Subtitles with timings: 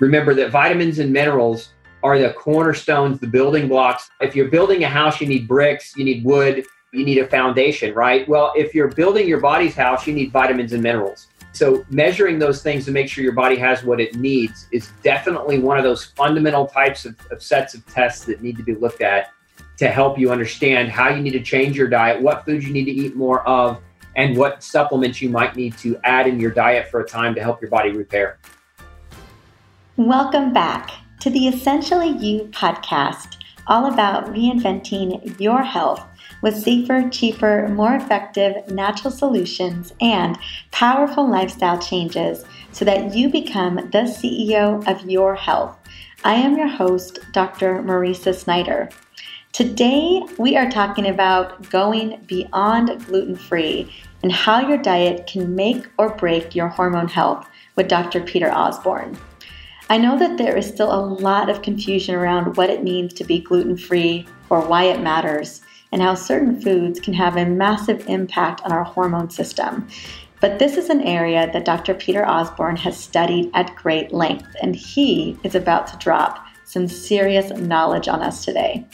[0.00, 1.70] Remember that vitamins and minerals
[2.02, 4.10] are the cornerstones, the building blocks.
[4.20, 7.94] If you're building a house, you need bricks, you need wood, you need a foundation,
[7.94, 8.28] right?
[8.28, 11.28] Well, if you're building your body's house, you need vitamins and minerals.
[11.52, 15.60] So, measuring those things to make sure your body has what it needs is definitely
[15.60, 19.02] one of those fundamental types of, of sets of tests that need to be looked
[19.02, 19.30] at
[19.76, 22.84] to help you understand how you need to change your diet, what foods you need
[22.86, 23.80] to eat more of,
[24.16, 27.40] and what supplements you might need to add in your diet for a time to
[27.40, 28.38] help your body repair.
[29.96, 30.90] Welcome back
[31.20, 33.36] to the Essentially You podcast,
[33.68, 36.04] all about reinventing your health
[36.42, 40.36] with safer, cheaper, more effective natural solutions and
[40.72, 45.78] powerful lifestyle changes so that you become the CEO of your health.
[46.24, 47.80] I am your host, Dr.
[47.80, 48.88] Mariza Snyder.
[49.52, 55.86] Today, we are talking about going beyond gluten free and how your diet can make
[55.98, 58.20] or break your hormone health with Dr.
[58.22, 59.16] Peter Osborne.
[59.90, 63.24] I know that there is still a lot of confusion around what it means to
[63.24, 65.60] be gluten free or why it matters,
[65.92, 69.86] and how certain foods can have a massive impact on our hormone system.
[70.40, 71.94] But this is an area that Dr.
[71.94, 77.50] Peter Osborne has studied at great length, and he is about to drop some serious
[77.50, 78.86] knowledge on us today.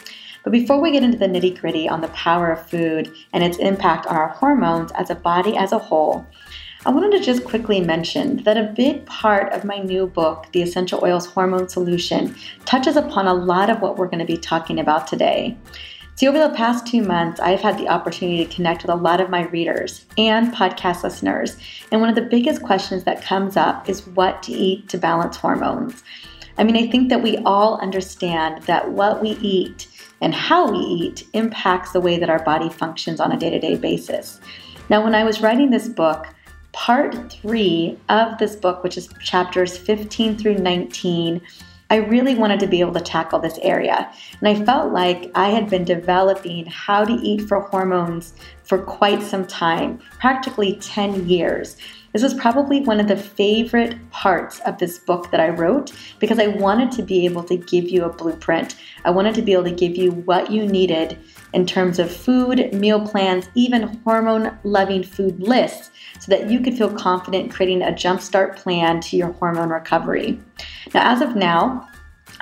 [0.43, 3.59] But before we get into the nitty gritty on the power of food and its
[3.59, 6.27] impact on our hormones as a body as a whole,
[6.87, 10.63] I wanted to just quickly mention that a big part of my new book, The
[10.63, 14.81] Essential Oils Hormone Solution, touches upon a lot of what we're going to be talking
[14.81, 15.59] about today.
[16.15, 19.21] See, over the past two months, I've had the opportunity to connect with a lot
[19.21, 21.59] of my readers and podcast listeners.
[21.93, 25.37] And one of the biggest questions that comes up is what to eat to balance
[25.37, 26.03] hormones.
[26.57, 29.87] I mean, I think that we all understand that what we eat
[30.23, 33.59] and how we eat impacts the way that our body functions on a day to
[33.59, 34.41] day basis.
[34.89, 36.27] Now, when I was writing this book,
[36.73, 41.41] part three of this book, which is chapters 15 through 19,
[41.91, 44.13] I really wanted to be able to tackle this area.
[44.41, 48.33] And I felt like I had been developing how to eat for hormones
[48.63, 51.77] for quite some time, practically 10 years.
[52.13, 56.39] This was probably one of the favorite parts of this book that I wrote because
[56.39, 58.77] I wanted to be able to give you a blueprint.
[59.05, 61.19] I wanted to be able to give you what you needed
[61.53, 65.91] in terms of food, meal plans, even hormone loving food lists
[66.31, 70.41] that you could feel confident creating a jumpstart plan to your hormone recovery.
[70.95, 71.89] Now, as of now,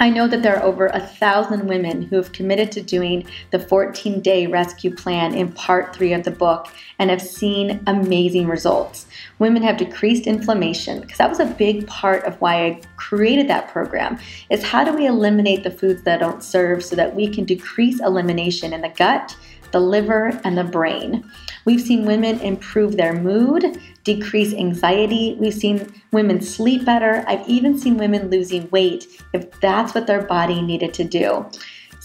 [0.00, 3.59] I know that there are over a thousand women who have committed to doing the
[3.59, 6.69] 14 day rescue plan in part three of the book
[7.00, 9.06] and have seen amazing results.
[9.41, 13.72] Women have decreased inflammation because that was a big part of why I created that
[13.72, 14.20] program
[14.50, 17.99] is how do we eliminate the foods that don't serve so that we can decrease
[17.99, 19.34] elimination in the gut
[19.72, 21.31] the liver, and the brain.
[21.69, 25.37] We've seen women improve their mood, decrease anxiety.
[25.39, 27.23] We've seen women sleep better.
[27.29, 31.45] I've even seen women losing weight if that's what their body needed to do.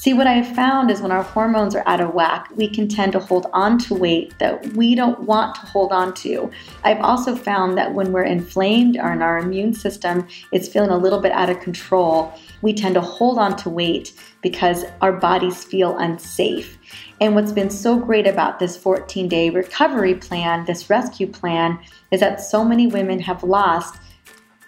[0.04, 2.90] See, what I have found is when our hormones are out of whack, we can
[2.90, 6.52] tend to hold on to weight that we don't want to hold on to.
[6.84, 10.98] I've also found that when we're inflamed or in our immune system is feeling a
[10.98, 15.64] little bit out of control, we tend to hold on to weight because our bodies
[15.64, 16.78] feel unsafe.
[17.22, 21.80] And what's been so great about this 14 day recovery plan, this rescue plan,
[22.12, 23.96] is that so many women have lost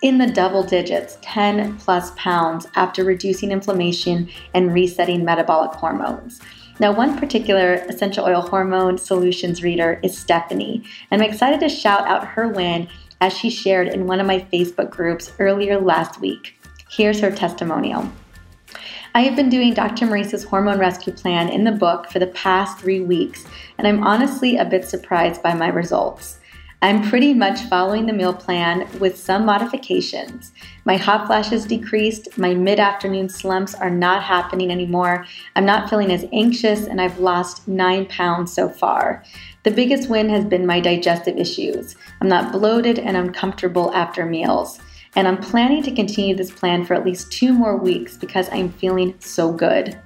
[0.02, 6.42] in the double digits, 10 plus pounds, after reducing inflammation and resetting metabolic hormones.
[6.80, 12.06] Now, one particular essential oil hormone solutions reader is Stephanie, and I'm excited to shout
[12.06, 12.90] out her win
[13.22, 16.60] as she shared in one of my Facebook groups earlier last week.
[16.90, 18.12] Here's her testimonial.
[19.16, 20.06] I have been doing Dr.
[20.06, 23.46] Mariza's hormone rescue plan in the book for the past three weeks,
[23.78, 26.40] and I'm honestly a bit surprised by my results.
[26.86, 30.52] I'm pretty much following the meal plan with some modifications.
[30.86, 35.26] My hot flashes decreased, my mid afternoon slumps are not happening anymore,
[35.56, 39.24] I'm not feeling as anxious, and I've lost nine pounds so far.
[39.64, 41.96] The biggest win has been my digestive issues.
[42.22, 44.80] I'm not bloated and uncomfortable after meals.
[45.16, 48.72] And I'm planning to continue this plan for at least two more weeks because I'm
[48.72, 50.00] feeling so good.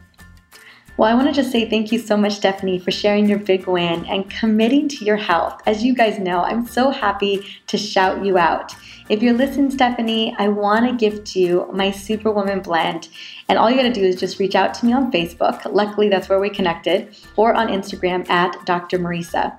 [1.00, 3.68] Well, I want to just say thank you so much, Stephanie, for sharing your big
[3.68, 5.62] win and committing to your health.
[5.66, 8.76] As you guys know, I'm so happy to shout you out.
[9.08, 13.08] If you're listening, Stephanie, I want to gift you my Superwoman blend.
[13.48, 15.62] And all you got to do is just reach out to me on Facebook.
[15.72, 19.00] Luckily, that's where we connected, or on Instagram at Dr.
[19.00, 19.58] Mariza.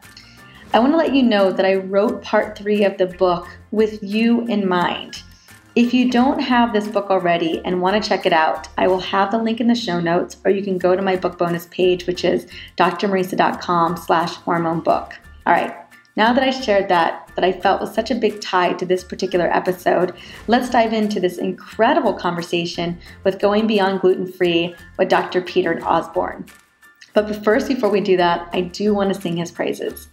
[0.75, 4.03] I want to let you know that I wrote part three of the book with
[4.03, 5.23] you in mind.
[5.77, 8.99] If you don't have this book already and want to check it out, I will
[8.99, 11.67] have the link in the show notes, or you can go to my book bonus
[11.71, 12.47] page, which is
[12.77, 15.15] drmariza.com slash hormone book.
[15.47, 15.77] All right,
[16.17, 19.05] Now that I shared that, that I felt was such a big tie to this
[19.05, 20.13] particular episode,
[20.49, 25.41] let's dive into this incredible conversation with Going Beyond Gluten Free with Dr.
[25.41, 26.47] Peter Osborne.
[27.15, 30.09] But first, before we do that, I do want to sing his praises.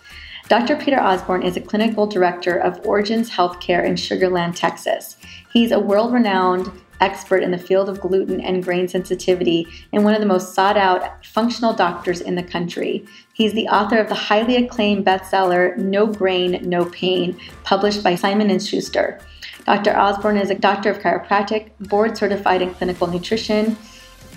[0.48, 0.78] Dr.
[0.78, 5.18] Peter Osborne is a clinical director of Origins Healthcare in Sugar Land, Texas.
[5.52, 6.72] He's a world renowned
[7.02, 10.78] expert in the field of gluten and grain sensitivity and one of the most sought
[10.78, 13.06] out functional doctors in the country.
[13.34, 18.58] He's the author of the highly acclaimed bestseller No Grain, No Pain, published by Simon
[18.60, 19.20] & Schuster.
[19.66, 19.98] Dr.
[19.98, 23.76] Osborne is a doctor of chiropractic, board certified in clinical nutrition,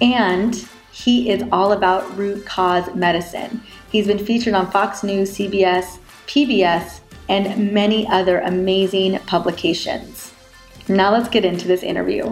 [0.02, 3.62] and he is all about root cause medicine.
[3.90, 5.99] He's been featured on Fox News, CBS,
[6.30, 10.32] PBS, and many other amazing publications.
[10.86, 12.22] Now let's get into this interview.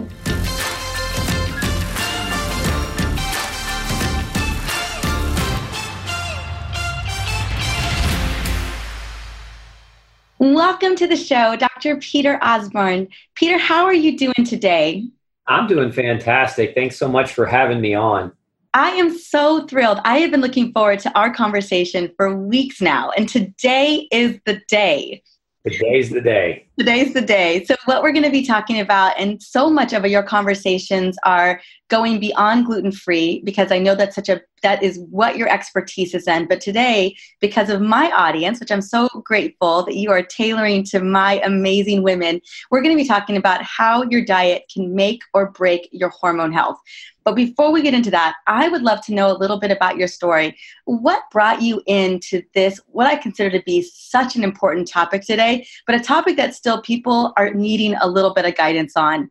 [10.37, 11.97] Welcome to the show, Dr.
[11.97, 13.09] Peter Osborne.
[13.35, 15.09] Peter, how are you doing today?
[15.45, 16.73] I'm doing fantastic.
[16.73, 18.31] Thanks so much for having me on.
[18.73, 19.99] I am so thrilled.
[20.05, 24.61] I have been looking forward to our conversation for weeks now, and today is the
[24.67, 25.23] day.
[25.67, 26.67] Today's the day.
[26.79, 27.65] Today's the day.
[27.65, 31.59] So, what we're going to be talking about, and so much of your conversations are
[31.89, 36.13] going beyond gluten free, because I know that's such a that is what your expertise
[36.13, 36.47] is in.
[36.47, 41.01] But today, because of my audience, which I'm so grateful that you are tailoring to
[41.01, 42.41] my amazing women,
[42.71, 46.53] we're going to be talking about how your diet can make or break your hormone
[46.53, 46.79] health.
[47.25, 49.97] But before we get into that, I would love to know a little bit about
[49.97, 50.57] your story.
[50.85, 55.67] What brought you into this, what I consider to be such an important topic today,
[55.85, 59.29] but a topic that still people are needing a little bit of guidance on?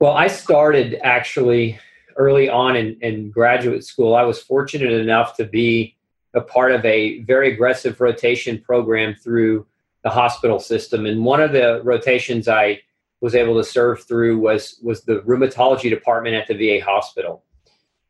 [0.00, 1.78] Well, I started actually
[2.16, 4.14] early on in, in graduate school.
[4.14, 5.96] I was fortunate enough to be
[6.34, 9.66] a part of a very aggressive rotation program through
[10.04, 11.06] the hospital system.
[11.06, 12.80] And one of the rotations I
[13.20, 17.42] was able to serve through was was the rheumatology department at the VA hospital.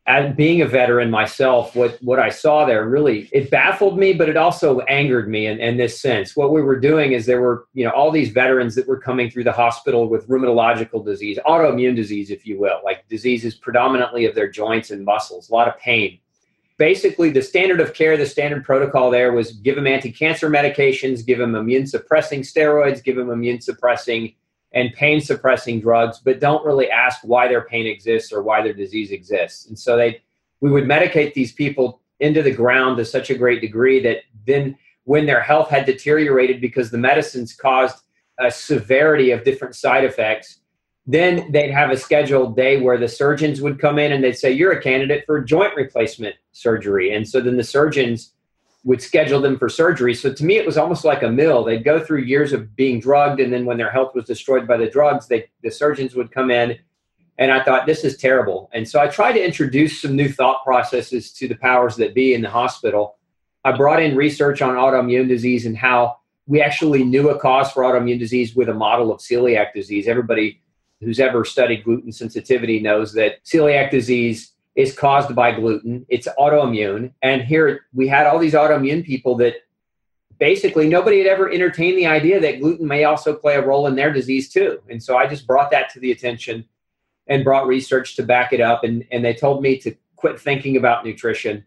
[0.08, 4.30] And being a veteran myself, what what I saw there really it baffled me, but
[4.30, 6.34] it also angered me in, in this sense.
[6.34, 9.30] What we were doing is there were you know all these veterans that were coming
[9.30, 14.34] through the hospital with rheumatological disease, autoimmune disease, if you will, like diseases predominantly of
[14.34, 16.18] their joints and muscles, a lot of pain.
[16.78, 21.38] Basically, the standard of care, the standard protocol there was give them anti-cancer medications, give
[21.38, 24.34] them immune suppressing steroids, give them immune suppressing
[24.72, 28.74] and pain suppressing drugs, but don't really ask why their pain exists or why their
[28.74, 29.66] disease exists.
[29.66, 30.20] And so they
[30.60, 34.76] we would medicate these people into the ground to such a great degree that then
[35.04, 38.02] when their health had deteriorated because the medicines caused
[38.40, 40.60] a severity of different side effects,
[41.06, 44.52] then they'd have a scheduled day where the surgeons would come in and they'd say,
[44.52, 47.14] You're a candidate for joint replacement surgery.
[47.14, 48.34] And so then the surgeons
[48.88, 50.14] would schedule them for surgery.
[50.14, 51.62] So to me, it was almost like a mill.
[51.62, 54.78] They'd go through years of being drugged, and then when their health was destroyed by
[54.78, 56.78] the drugs, they, the surgeons would come in.
[57.36, 58.70] And I thought, this is terrible.
[58.72, 62.32] And so I tried to introduce some new thought processes to the powers that be
[62.32, 63.18] in the hospital.
[63.62, 67.82] I brought in research on autoimmune disease and how we actually knew a cause for
[67.82, 70.08] autoimmune disease with a model of celiac disease.
[70.08, 70.62] Everybody
[71.02, 76.06] who's ever studied gluten sensitivity knows that celiac disease is caused by gluten.
[76.08, 77.12] It's autoimmune.
[77.20, 79.54] And here we had all these autoimmune people that
[80.38, 83.96] basically nobody had ever entertained the idea that gluten may also play a role in
[83.96, 84.80] their disease too.
[84.88, 86.64] And so I just brought that to the attention
[87.26, 88.84] and brought research to back it up.
[88.84, 91.64] And, and they told me to quit thinking about nutrition.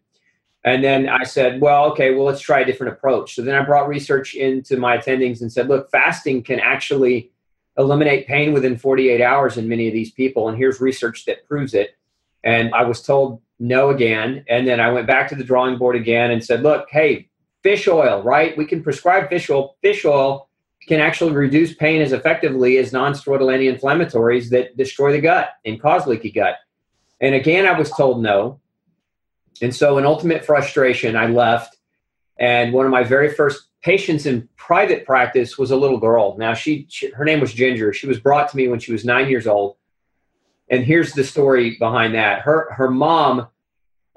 [0.64, 3.36] And then I said, well, okay, well, let's try a different approach.
[3.36, 7.30] So then I brought research into my attendings and said, look, fasting can actually
[7.78, 10.48] eliminate pain within 48 hours in many of these people.
[10.48, 11.98] And here's research that proves it.
[12.44, 14.44] And I was told no again.
[14.50, 17.30] And then I went back to the drawing board again and said, look, hey,
[17.64, 18.58] fish oil, right?
[18.58, 19.78] We can prescribe fish oil.
[19.82, 20.50] Fish oil
[20.88, 26.08] can actually reduce pain as effectively as non-steroidal anti-inflammatories that destroy the gut and cause
[26.08, 26.56] leaky gut.
[27.20, 28.60] And again, I was told no.
[29.62, 31.78] And so in ultimate frustration, I left.
[32.40, 36.36] And one of my very first patients in private practice was a little girl.
[36.38, 37.94] Now she, she her name was Ginger.
[37.94, 39.78] She was brought to me when she was nine years old
[40.72, 42.42] and here's the story behind that.
[42.42, 43.48] Her her mom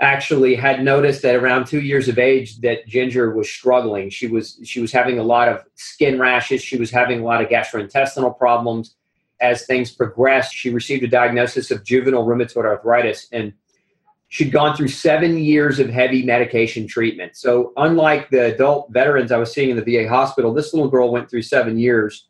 [0.00, 4.08] actually had noticed that around two years of age that Ginger was struggling.
[4.08, 6.62] She was she was having a lot of skin rashes.
[6.62, 8.94] She was having a lot of gastrointestinal problems.
[9.40, 13.52] As things progressed, she received a diagnosis of juvenile rheumatoid arthritis, and
[14.28, 17.36] she'd gone through seven years of heavy medication treatment.
[17.36, 21.10] So, unlike the adult veterans I was seeing in the VA hospital, this little girl
[21.10, 22.28] went through seven years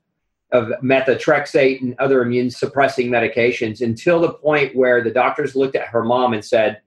[0.55, 5.89] of methotrexate and other immune suppressing medications until the point where the doctors looked at
[5.89, 6.81] her mom and said,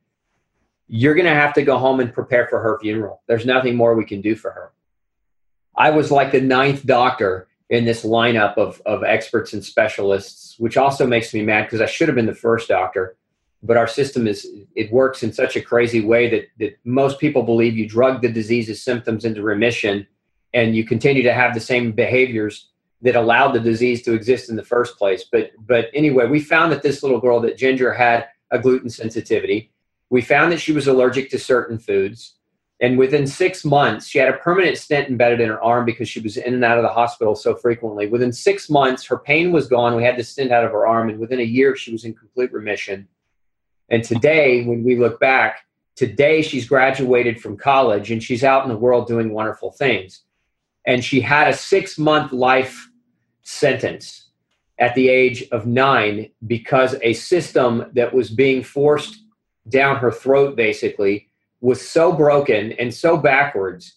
[0.88, 3.22] You're going to have to go home and prepare for her funeral.
[3.28, 4.72] There's nothing more we can do for her.
[5.76, 10.78] I was like the ninth doctor in this lineup of, of experts and specialists, which
[10.78, 13.18] also makes me mad because I should have been the first doctor.
[13.62, 17.44] But our system is, it works in such a crazy way that, that most people
[17.44, 20.08] believe you drug the disease's symptoms into remission
[20.54, 22.70] and you continue to have the same behaviors
[23.02, 25.24] that allowed the disease to exist in the first place.
[25.24, 29.72] But, but anyway, we found that this little girl, that Ginger, had a gluten sensitivity.
[30.10, 32.38] We found that she was allergic to certain foods
[32.80, 36.20] and within six months, she had a permanent stent embedded in her arm because she
[36.20, 38.06] was in and out of the hospital so frequently.
[38.06, 39.96] Within six months, her pain was gone.
[39.96, 42.14] We had the stent out of her arm, and within a year, she was in
[42.14, 43.08] complete remission.
[43.90, 45.62] And today, when we look back,
[45.96, 50.22] today she's graduated from college and she's out in the world doing wonderful things.
[50.86, 52.87] And she had a six month life
[53.48, 54.28] sentence
[54.78, 59.24] at the age of nine because a system that was being forced
[59.70, 61.30] down her throat, basically,
[61.62, 63.94] was so broken and so backwards.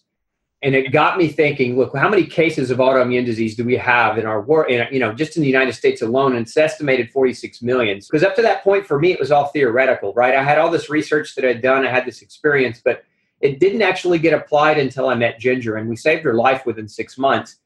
[0.63, 4.17] And it got me thinking, look, how many cases of autoimmune disease do we have
[4.17, 6.33] in our world, you know, just in the United States alone?
[6.33, 7.97] And it's estimated 46 million.
[7.97, 10.35] Because up to that point, for me, it was all theoretical, right?
[10.35, 13.03] I had all this research that I'd done, I had this experience, but
[13.41, 16.87] it didn't actually get applied until I met Ginger, and we saved her life within
[16.87, 17.57] six months.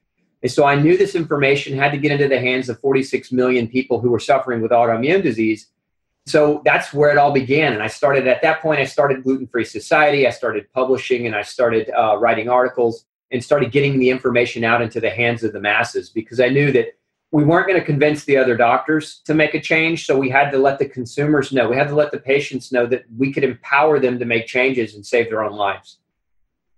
[0.45, 3.67] And so I knew this information had to get into the hands of 46 million
[3.67, 5.69] people who were suffering with autoimmune disease.
[6.27, 7.73] So that's where it all began.
[7.73, 10.27] And i started at that point i started gluten free society.
[10.27, 14.83] I started publishing and i started uh, writing articles and started getting the information out
[14.83, 16.89] into the hands of the masses because i knew that
[17.31, 20.05] we weren't going to convince the other doctors to make a change.
[20.05, 21.67] So we had to let the consumers know.
[21.67, 24.93] We had to let the patients know that we could empower them to make changes
[24.93, 25.97] and save their own lives.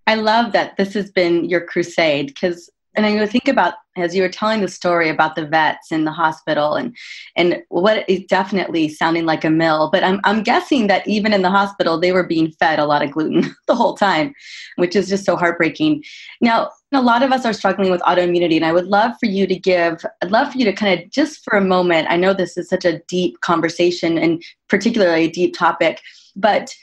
[0.08, 4.22] I love that this has been your crusade because and I think about as you
[4.22, 6.96] were telling the story about the vets in the hospital and
[7.36, 11.44] and what is definitely sounding like a mill, but I'm I'm guessing that even in
[11.44, 14.34] the hospital they were being fed a lot of gluten the whole time,
[14.78, 16.04] which is just so heartbreaking.
[16.42, 19.46] Now, a lot of us are struggling with autoimmunity, and I would love for you
[19.46, 22.08] to give, I'd love for you to kind of just for a moment.
[22.10, 26.02] I know this is such a deep conversation and particularly a deep topic,
[26.36, 26.74] but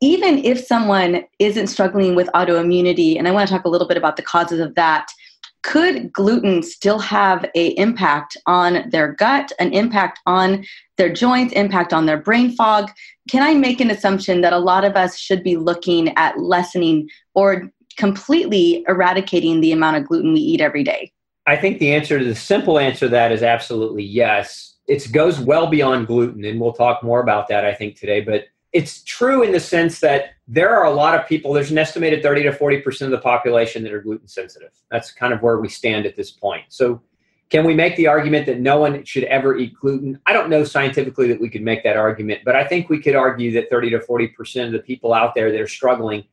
[0.00, 3.96] even if someone isn't struggling with autoimmunity, and I want to talk a little bit
[3.96, 5.08] about the causes of that,
[5.62, 10.64] could gluten still have a impact on their gut an impact on
[10.96, 12.90] their joints impact on their brain fog?
[13.30, 17.08] Can i make an assumption that a lot of us should be looking at lessening
[17.34, 21.12] or completely eradicating the amount of gluten we eat every day?
[21.46, 24.76] I think the answer to the simple answer to that is absolutely yes.
[24.86, 28.20] It goes well beyond gluten and we'll talk more about that i think today.
[28.20, 31.78] But it's true in the sense that there are a lot of people there's an
[31.78, 34.70] estimated 30 to 40% of the population that are gluten sensitive.
[34.90, 36.64] That's kind of where we stand at this point.
[36.68, 37.02] So
[37.50, 40.18] can we make the argument that no one should ever eat gluten?
[40.26, 43.14] I don't know scientifically that we could make that argument but i think we could
[43.14, 46.24] argue that 30 to 40% of the people out there that are struggling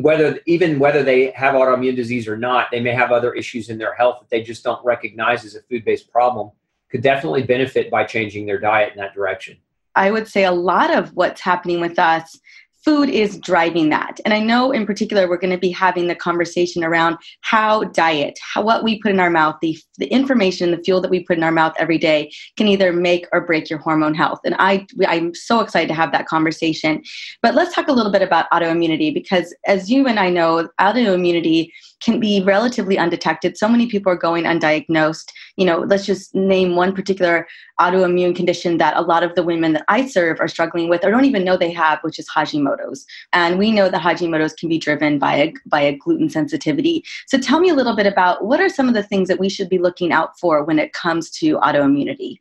[0.00, 3.78] whether even whether they have autoimmune disease or not they may have other issues in
[3.78, 6.50] their health that they just don't recognize as a food-based problem
[6.94, 9.56] could definitely benefit by changing their diet in that direction.
[9.96, 12.38] I would say a lot of what's happening with us
[12.84, 14.20] food is driving that.
[14.24, 18.38] And I know in particular we're going to be having the conversation around how diet,
[18.42, 21.38] how what we put in our mouth, the, the information, the fuel that we put
[21.38, 24.40] in our mouth every day can either make or break your hormone health.
[24.44, 27.02] And I I'm so excited to have that conversation.
[27.42, 31.70] But let's talk a little bit about autoimmunity because as you and I know, autoimmunity
[32.00, 33.56] can be relatively undetected.
[33.56, 35.30] So many people are going undiagnosed.
[35.56, 37.46] You know, let's just name one particular
[37.80, 41.10] autoimmune condition that a lot of the women that I serve are struggling with or
[41.10, 43.04] don't even know they have, which is Hashimoto's.
[43.32, 47.04] And we know that Hashimoto's can be driven by a, by a gluten sensitivity.
[47.26, 49.48] So tell me a little bit about what are some of the things that we
[49.48, 52.38] should be looking out for when it comes to autoimmunity?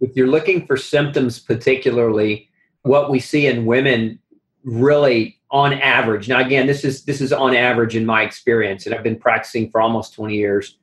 [0.00, 2.50] If you're looking for symptoms, particularly
[2.82, 4.18] what we see in women
[4.64, 6.28] really on average.
[6.28, 9.70] Now again this is this is on average in my experience and i've been practicing
[9.70, 10.78] for almost 20 years.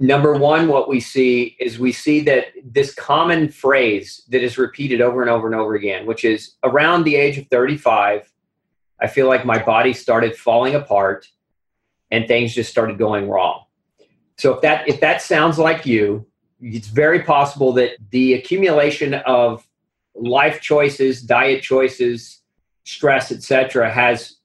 [0.00, 5.00] Number one what we see is we see that this common phrase that is repeated
[5.00, 8.32] over and over and over again which is around the age of 35
[9.00, 11.28] i feel like my body started falling apart
[12.10, 13.64] and things just started going wrong.
[14.38, 16.26] So if that if that sounds like you
[16.60, 19.66] it's very possible that the accumulation of
[20.14, 22.37] life choices diet choices
[22.88, 24.36] stress, etc., has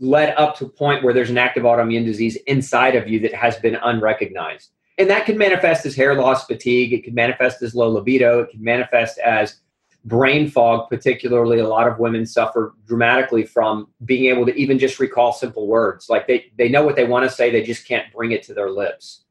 [0.00, 3.32] led up to a point where there's an active autoimmune disease inside of you that
[3.32, 4.70] has been unrecognized.
[4.98, 6.92] And that can manifest as hair loss, fatigue.
[6.92, 8.40] It can manifest as low libido.
[8.40, 9.60] It can manifest as
[10.04, 15.00] brain fog, particularly a lot of women suffer dramatically from being able to even just
[15.00, 16.08] recall simple words.
[16.10, 18.54] Like they, they know what they want to say, they just can't bring it to
[18.54, 19.24] their lips.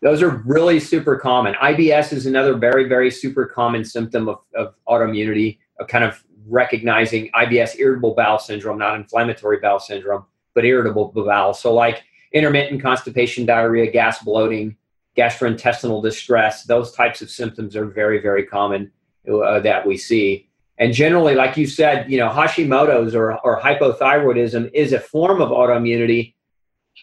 [0.00, 1.54] Those are really super common.
[1.54, 7.30] IBS is another very, very super common symptom of, of autoimmunity, a kind of recognizing
[7.32, 10.24] IBS, irritable bowel syndrome, not inflammatory bowel syndrome,
[10.54, 11.54] but irritable bowel.
[11.54, 12.02] So, like
[12.32, 14.76] intermittent constipation, diarrhea, gas bloating,
[15.16, 16.64] gastrointestinal distress.
[16.64, 18.90] Those types of symptoms are very, very common
[19.30, 20.48] uh, that we see.
[20.78, 25.50] And generally, like you said, you know, Hashimoto's or, or hypothyroidism is a form of
[25.50, 26.34] autoimmunity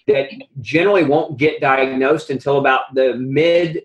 [0.07, 0.29] that
[0.61, 3.83] generally won't get diagnosed until about the mid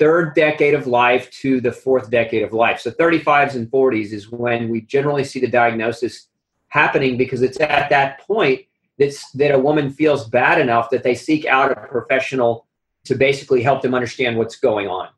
[0.00, 2.80] third decade of life to the fourth decade of life.
[2.80, 6.28] So 35s and 40s is when we generally see the diagnosis
[6.68, 8.62] happening because it's at that point
[8.98, 12.66] that's, that a woman feels bad enough that they seek out a professional
[13.04, 15.10] to basically help them understand what's going on.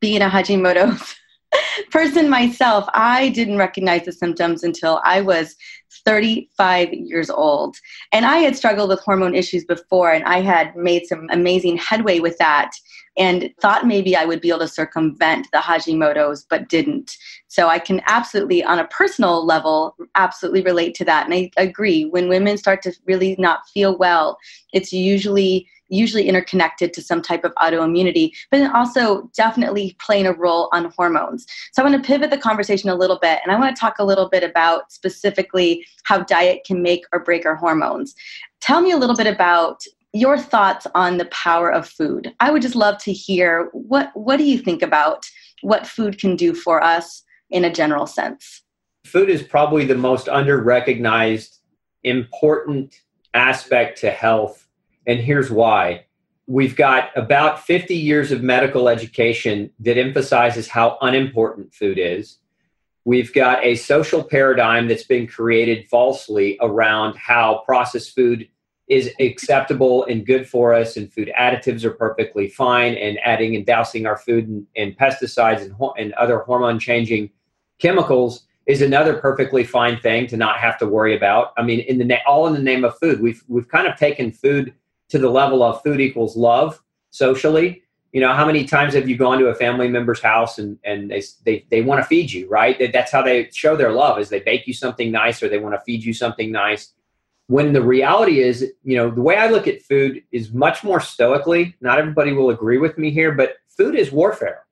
[0.00, 1.16] Being a Hashimoto's
[1.90, 5.56] person myself, I didn't recognize the symptoms until I was
[6.04, 7.76] 35 years old.
[8.12, 12.20] And I had struggled with hormone issues before, and I had made some amazing headway
[12.20, 12.72] with that
[13.18, 17.16] and thought maybe I would be able to circumvent the Hashimoto's, but didn't.
[17.48, 21.26] So I can absolutely, on a personal level, absolutely relate to that.
[21.26, 22.06] And I agree.
[22.06, 24.38] When women start to really not feel well,
[24.72, 30.68] it's usually usually interconnected to some type of autoimmunity, but also definitely playing a role
[30.72, 31.46] on hormones.
[31.72, 33.98] So I want to pivot the conversation a little bit and I want to talk
[33.98, 38.14] a little bit about specifically how diet can make or break our hormones.
[38.60, 42.32] Tell me a little bit about your thoughts on the power of food.
[42.40, 45.24] I would just love to hear what what do you think about
[45.62, 48.62] what food can do for us in a general sense?
[49.04, 51.58] Food is probably the most under recognized
[52.04, 53.00] important
[53.34, 54.62] aspect to health
[55.06, 56.04] and here's why.
[56.46, 62.38] We've got about 50 years of medical education that emphasizes how unimportant food is.
[63.04, 68.48] We've got a social paradigm that's been created falsely around how processed food
[68.88, 73.64] is acceptable and good for us, and food additives are perfectly fine, and adding and
[73.66, 77.30] dousing our food in, pesticides and, and other hormone changing
[77.78, 81.52] chemicals is another perfectly fine thing to not have to worry about.
[81.56, 83.96] I mean, in the na- all in the name of food, we've we've kind of
[83.96, 84.72] taken food
[85.08, 86.80] to the level of food equals love
[87.10, 87.82] socially
[88.12, 91.10] you know how many times have you gone to a family member's house and and
[91.10, 92.92] they they, they want to feed you right?
[92.92, 95.74] That's how they show their love is they bake you something nice or they want
[95.74, 96.92] to feed you something nice.
[97.48, 101.00] When the reality is you know the way i look at food is much more
[101.00, 101.74] stoically.
[101.80, 104.64] Not everybody will agree with me here but food is warfare.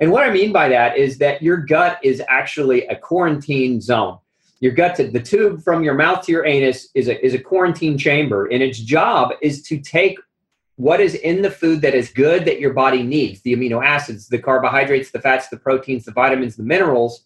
[0.00, 4.18] And what i mean by that is that your gut is actually a quarantine zone.
[4.60, 7.38] Your gut to the tube from your mouth to your anus is a, is a
[7.38, 10.18] quarantine chamber and its job is to take
[10.76, 14.28] what is in the food that is good that your body needs the amino acids
[14.28, 17.24] the carbohydrates the fats the proteins the vitamins the minerals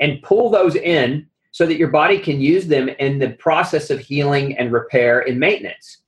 [0.00, 4.00] and pull those in so that your body can use them in the process of
[4.00, 5.98] healing and repair and maintenance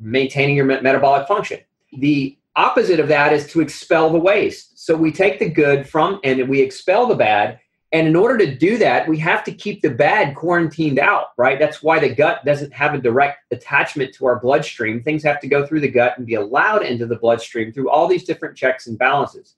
[0.00, 1.60] maintaining your metabolic function.
[1.98, 4.84] The opposite of that is to expel the waste.
[4.84, 7.60] So we take the good from and we expel the bad
[7.94, 11.60] and in order to do that, we have to keep the bad quarantined out, right?
[11.60, 15.00] That's why the gut doesn't have a direct attachment to our bloodstream.
[15.00, 18.08] Things have to go through the gut and be allowed into the bloodstream through all
[18.08, 19.54] these different checks and balances.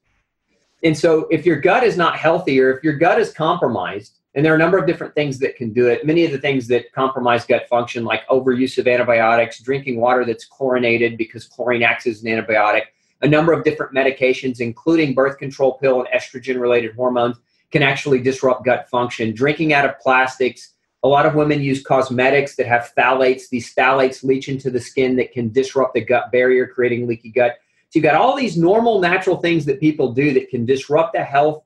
[0.85, 4.44] And so, if your gut is not healthy or if your gut is compromised, and
[4.44, 6.68] there are a number of different things that can do it, many of the things
[6.68, 12.07] that compromise gut function, like overuse of antibiotics, drinking water that's chlorinated because chlorine acts
[12.07, 12.83] as an antibiotic,
[13.22, 17.38] a number of different medications, including birth control pill and estrogen related hormones
[17.77, 19.35] can actually disrupt gut function.
[19.35, 23.51] Drinking out of plastics, a lot of women use cosmetics that have phthalates.
[23.51, 27.59] These phthalates leach into the skin that can disrupt the gut barrier, creating leaky gut.
[27.91, 31.23] So you've got all these normal, natural things that people do that can disrupt the
[31.23, 31.65] health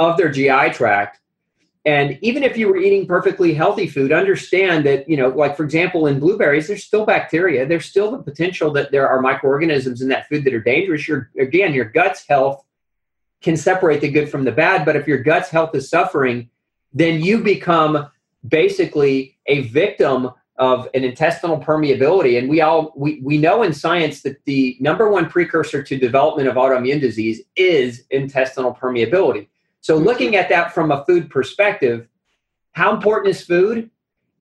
[0.00, 1.20] of their GI tract.
[1.84, 5.62] And even if you were eating perfectly healthy food, understand that, you know, like for
[5.62, 7.66] example, in blueberries, there's still bacteria.
[7.66, 11.06] There's still the potential that there are microorganisms in that food that are dangerous.
[11.06, 12.64] Your, again, your gut's health
[13.42, 14.84] can separate the good from the bad.
[14.84, 16.48] But if your gut's health is suffering,
[16.92, 18.08] then you become
[18.46, 22.38] basically a victim of an intestinal permeability.
[22.38, 26.48] And we all we, we know in science that the number one precursor to development
[26.48, 29.48] of autoimmune disease is intestinal permeability.
[29.80, 32.06] So looking at that from a food perspective,
[32.72, 33.90] how important is food?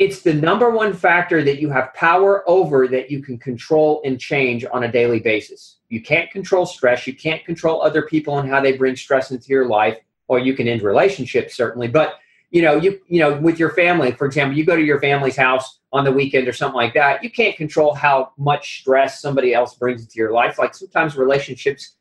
[0.01, 4.19] It's the number one factor that you have power over that you can control and
[4.19, 5.77] change on a daily basis.
[5.89, 7.05] You can't control stress.
[7.05, 10.55] You can't control other people and how they bring stress into your life, or you
[10.55, 11.87] can end relationships certainly.
[11.87, 12.15] But
[12.49, 15.35] you know, you you know, with your family, for example, you go to your family's
[15.35, 17.23] house on the weekend or something like that.
[17.23, 20.57] You can't control how much stress somebody else brings into your life.
[20.57, 21.97] Like sometimes relationships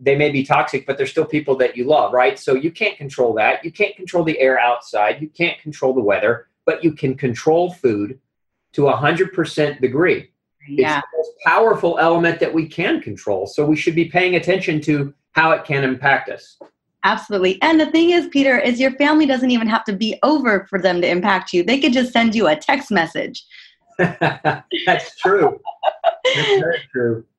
[0.00, 2.36] they may be toxic, but they're still people that you love, right?
[2.36, 3.64] So you can't control that.
[3.64, 5.22] You can't control the air outside.
[5.22, 8.20] You can't control the weather, but you can control food
[8.74, 10.30] to a hundred percent degree.
[10.68, 10.98] Yeah.
[10.98, 13.46] It's the most powerful element that we can control.
[13.46, 16.58] So we should be paying attention to how it can impact us.
[17.04, 17.60] Absolutely.
[17.62, 20.78] And the thing is, Peter, is your family doesn't even have to be over for
[20.78, 21.62] them to impact you.
[21.62, 23.46] They could just send you a text message.
[23.98, 25.58] That's true.
[26.34, 27.24] That's very true.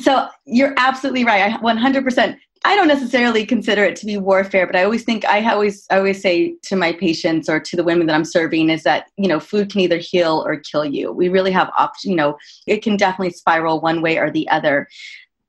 [0.00, 1.52] So you're absolutely right.
[1.52, 2.36] I 100%.
[2.66, 5.98] I don't necessarily consider it to be warfare, but I always think I always I
[5.98, 9.28] always say to my patients or to the women that I'm serving is that you
[9.28, 11.12] know food can either heal or kill you.
[11.12, 12.10] We really have option.
[12.10, 14.88] You know, it can definitely spiral one way or the other.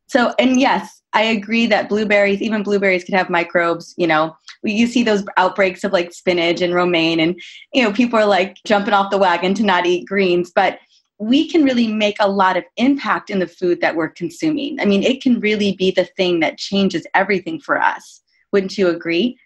[0.07, 3.93] So, and yes, I agree that blueberries, even blueberries, can have microbes.
[3.97, 7.41] You know, you see those outbreaks of like spinach and romaine, and
[7.73, 10.79] you know, people are like jumping off the wagon to not eat greens, but
[11.17, 14.79] we can really make a lot of impact in the food that we're consuming.
[14.79, 18.21] I mean, it can really be the thing that changes everything for us.
[18.51, 19.37] Wouldn't you agree?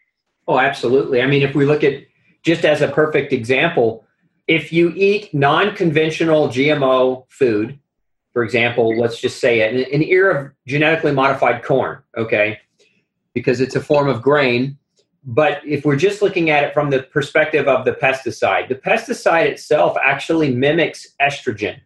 [0.48, 1.22] Oh, absolutely.
[1.22, 2.04] I mean, if we look at
[2.42, 4.04] just as a perfect example,
[4.48, 7.80] if you eat non conventional GMO food,
[8.34, 12.58] for example, let's just say an, an ear of genetically modified corn, okay,
[13.36, 14.79] because it's a form of grain,
[15.24, 19.46] but if we're just looking at it from the perspective of the pesticide, the pesticide
[19.46, 21.80] itself actually mimics estrogen.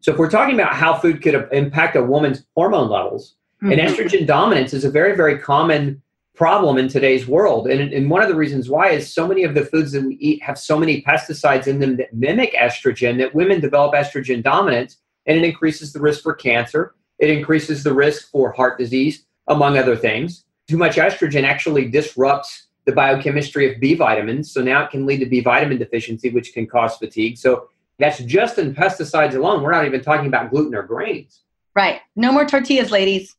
[0.00, 3.72] So if we're talking about how food could impact a woman's hormone levels, mm-hmm.
[3.72, 6.02] and estrogen dominance is a very, very common
[6.34, 7.66] problem in today's world.
[7.66, 10.16] And, and one of the reasons why is so many of the foods that we
[10.16, 14.98] eat have so many pesticides in them that mimic estrogen that women develop estrogen dominance
[15.24, 16.94] and it increases the risk for cancer.
[17.18, 20.44] It increases the risk for heart disease, among other things.
[20.68, 24.52] Too much estrogen actually disrupts the biochemistry of B vitamins.
[24.52, 27.36] So now it can lead to B vitamin deficiency, which can cause fatigue.
[27.36, 27.68] So
[27.98, 29.62] that's just in pesticides alone.
[29.62, 31.40] We're not even talking about gluten or grains.
[31.74, 32.00] Right.
[32.14, 33.36] No more tortillas, ladies.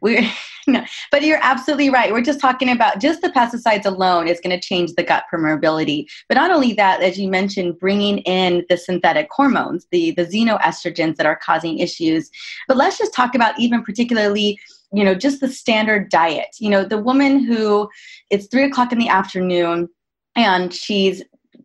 [0.00, 0.30] We
[0.66, 2.12] no, but you're absolutely right.
[2.12, 6.06] We're just talking about just the pesticides alone is going to change the gut permeability.
[6.28, 11.16] But not only that, as you mentioned, bringing in the synthetic hormones, the the xenoestrogens
[11.16, 12.30] that are causing issues.
[12.68, 14.58] But let's just talk about even particularly
[14.92, 16.56] you know just the standard diet.
[16.58, 17.88] You know the woman who
[18.30, 19.88] it's three o'clock in the afternoon
[20.36, 21.22] and she's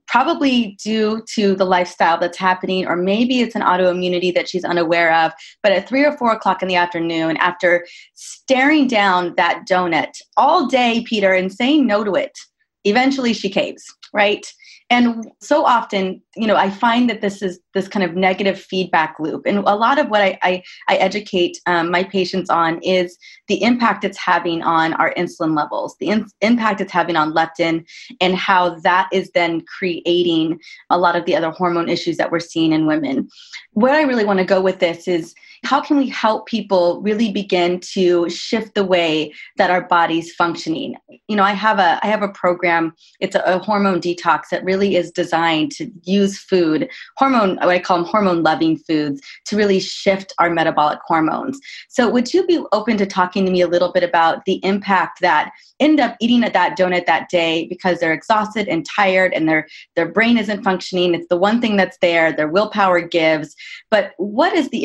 [0.08, 5.14] probably due to the lifestyle that's happening or maybe it's an autoimmunity that she's unaware
[5.14, 5.32] of
[5.64, 10.68] but at three or four o'clock in the afternoon after staring down that donut all
[10.68, 12.38] day peter and saying no to it
[12.84, 13.84] eventually she caves
[14.14, 14.54] right
[14.90, 19.16] and so often you know i find that this is this kind of negative feedback
[19.20, 19.46] loop.
[19.46, 23.18] And a lot of what i i, I educate um, my patients on is
[23.48, 27.86] the impact it's having on our insulin levels the in- impact it's having on leptin
[28.22, 32.40] and how that is then creating a lot of the other hormone issues that we're
[32.40, 33.28] seeing in women.
[33.72, 35.34] Where i really want to go with this is
[35.66, 40.96] how can we help people really begin to shift the way that our body's functioning?
[41.28, 42.94] You know i have a i have a program.
[43.20, 47.80] It's a, a hormone detox that really is designed to use food hormone what i
[47.80, 51.60] call them hormone loving foods to really shift our metabolic hormones.
[51.90, 55.22] So would you be open to talking to me a little bit about the impact
[55.22, 59.50] that end up eating at that donut that day because they're exhausted and tired and
[59.50, 61.16] their their brain isn't functioning?
[61.16, 63.56] It's the one thing that's there their willpower gives.
[63.90, 64.84] But what is the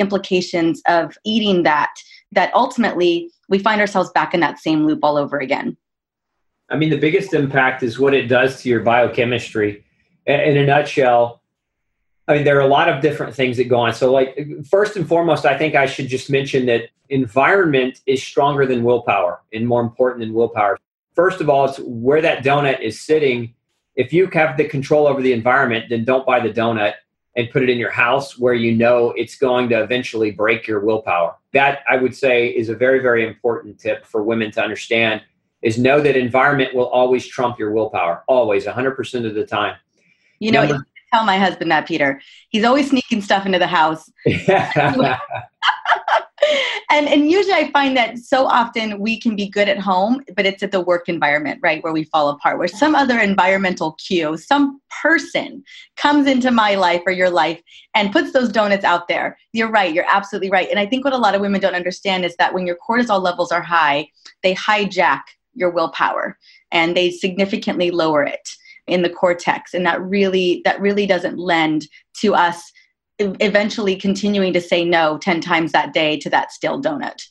[0.71, 1.91] implications of eating that
[2.33, 5.77] that ultimately we find ourselves back in that same loop all over again
[6.71, 9.85] i mean the biggest impact is what it does to your biochemistry
[10.27, 11.39] in a nutshell
[12.29, 13.93] I mean, there are a lot of different things that go on.
[13.93, 14.39] So, like,
[14.71, 19.43] first and foremost, I think I should just mention that environment is stronger than willpower
[19.53, 20.79] and more important than willpower.
[21.17, 23.53] First of all, it's where that donut is sitting.
[23.97, 26.93] If you have the control over the environment, then don't buy the donut
[27.37, 30.81] and put it in your house where you know it's going to eventually break your
[30.81, 31.37] willpower.
[31.53, 35.23] That I would say is a very, very important tip for women to understand
[35.63, 39.77] is know that environment will always trump your willpower, always, 100% of the time.
[40.39, 42.21] You know, Number, tell my husband that, Peter.
[42.49, 44.11] He's always sneaking stuff into the house.
[46.91, 50.47] and and usually I find that so often we can be good at home, but
[50.47, 52.59] it's at the work environment, right, where we fall apart.
[52.59, 55.63] Where some other environmental cue, some person
[55.97, 57.61] comes into my life or your life
[57.95, 59.39] and puts those donuts out there.
[59.53, 59.93] You're right.
[59.95, 60.69] You're absolutely right.
[60.71, 63.23] And I think what a lot of women don't understand is that when your cortisol
[63.23, 64.09] levels are high,
[64.43, 65.23] they hijack
[65.55, 66.39] your willpower
[66.73, 68.49] and they significantly lower it
[68.87, 72.73] in the cortex and that really that really doesn't lend to us
[73.21, 77.23] eventually continuing to say no 10 times that day to that stale donut.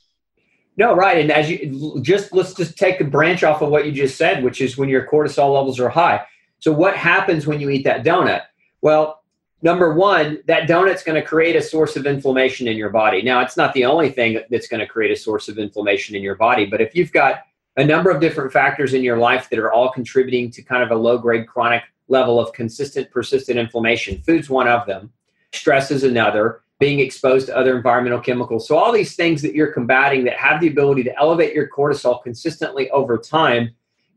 [0.78, 3.92] No right and as you just let's just take a branch off of what you
[3.92, 6.26] just said which is when your cortisol levels are high.
[6.60, 8.44] So what happens when you eat that donut?
[8.82, 9.22] Well
[9.62, 13.22] number one that donut's going to create a source of inflammation in your body.
[13.22, 16.22] Now it's not the only thing that's going to create a source of inflammation in
[16.22, 17.42] your body but if you've got
[17.78, 20.92] a number of different factors in your life that are all contributing to kind of
[20.92, 24.22] a low grade chronic level of consistent, persistent inflammation.
[24.22, 25.14] Food's one of them,
[25.54, 28.68] stress is another, being exposed to other environmental chemicals.
[28.68, 32.24] So, all these things that you're combating that have the ability to elevate your cortisol
[32.24, 33.72] consistently over time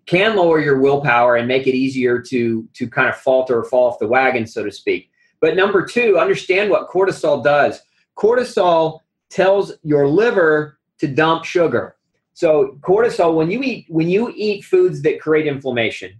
[0.07, 3.89] can lower your willpower and make it easier to, to kind of falter or fall
[3.91, 5.11] off the wagon, so to speak.
[5.41, 7.81] But number two, understand what cortisol does.
[8.17, 11.97] Cortisol tells your liver to dump sugar.
[12.35, 16.13] So cortisol, when you eat when you eat foods that create inflammation,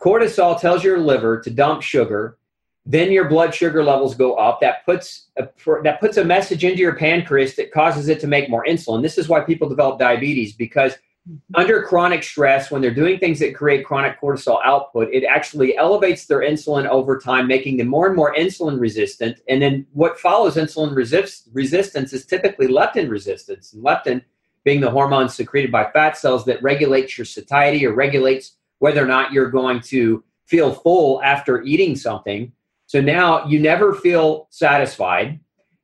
[0.00, 2.38] cortisol tells your liver to dump sugar.
[2.86, 4.60] Then your blood sugar levels go up.
[4.60, 5.48] That puts a,
[5.84, 9.02] that puts a message into your pancreas that causes it to make more insulin.
[9.02, 10.94] This is why people develop diabetes because
[11.28, 11.36] mm-hmm.
[11.54, 16.26] under chronic stress, when they're doing things that create chronic cortisol output, it actually elevates
[16.26, 19.40] their insulin over time, making them more and more insulin resistant.
[19.48, 23.74] And then what follows insulin resist, resistance is typically leptin resistance.
[23.74, 24.22] And leptin
[24.64, 29.06] being the hormone secreted by fat cells that regulates your satiety or regulates whether or
[29.06, 32.52] not you're going to feel full after eating something.
[32.90, 35.38] So now you never feel satisfied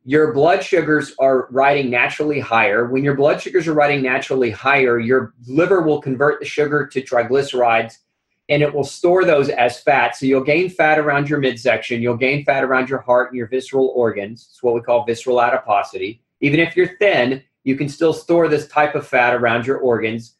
[0.08, 2.86] your blood sugars are riding naturally higher.
[2.86, 7.02] When your blood sugars are riding naturally higher, your liver will convert the sugar to
[7.02, 7.94] triglycerides
[8.48, 10.16] and it will store those as fat.
[10.16, 13.48] So you'll gain fat around your midsection, you'll gain fat around your heart and your
[13.48, 14.48] visceral organs.
[14.50, 16.22] It's what we call visceral adiposity.
[16.40, 20.36] Even if you're thin, you can still store this type of fat around your organs.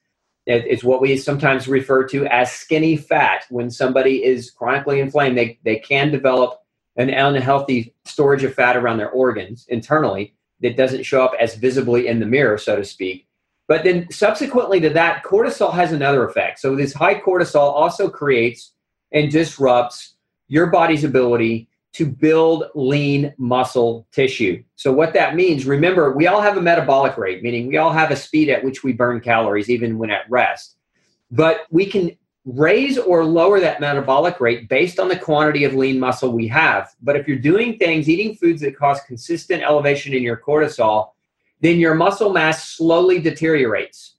[0.47, 3.45] It's what we sometimes refer to as skinny fat.
[3.51, 6.63] When somebody is chronically inflamed, they, they can develop
[6.97, 12.07] an unhealthy storage of fat around their organs internally that doesn't show up as visibly
[12.07, 13.27] in the mirror, so to speak.
[13.69, 16.61] But then subsequently to that, cortisol has another effect.
[16.61, 18.73] So this high cortisol also creates
[19.13, 20.15] and disrupts
[20.47, 24.63] your body's ability to build lean muscle tissue.
[24.75, 28.11] So what that means, remember, we all have a metabolic rate, meaning we all have
[28.11, 30.77] a speed at which we burn calories even when at rest.
[31.31, 35.99] But we can raise or lower that metabolic rate based on the quantity of lean
[35.99, 36.95] muscle we have.
[37.01, 41.13] But if you're doing things, eating foods that cause consistent elevation in your cortisol,
[41.63, 44.16] then your muscle mass slowly deteriorates.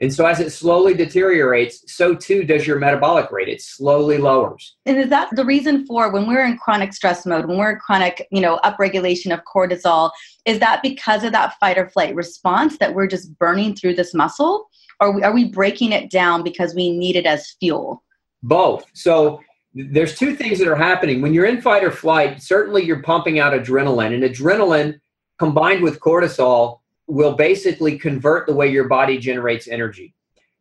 [0.00, 3.48] And so as it slowly deteriorates, so too does your metabolic rate.
[3.48, 4.76] It slowly lowers.
[4.84, 7.78] And is that the reason for when we're in chronic stress mode, when we're in
[7.78, 10.10] chronic, you know, upregulation of cortisol,
[10.44, 14.12] is that because of that fight or flight response that we're just burning through this
[14.12, 14.68] muscle?
[15.00, 18.02] Or are we, breaking it down because we need it as fuel?
[18.42, 18.86] Both.
[18.94, 19.40] So
[19.74, 21.20] there's two things that are happening.
[21.20, 24.98] When you're in fight or flight, certainly you're pumping out adrenaline, and adrenaline
[25.38, 30.14] combined with cortisol will basically convert the way your body generates energy.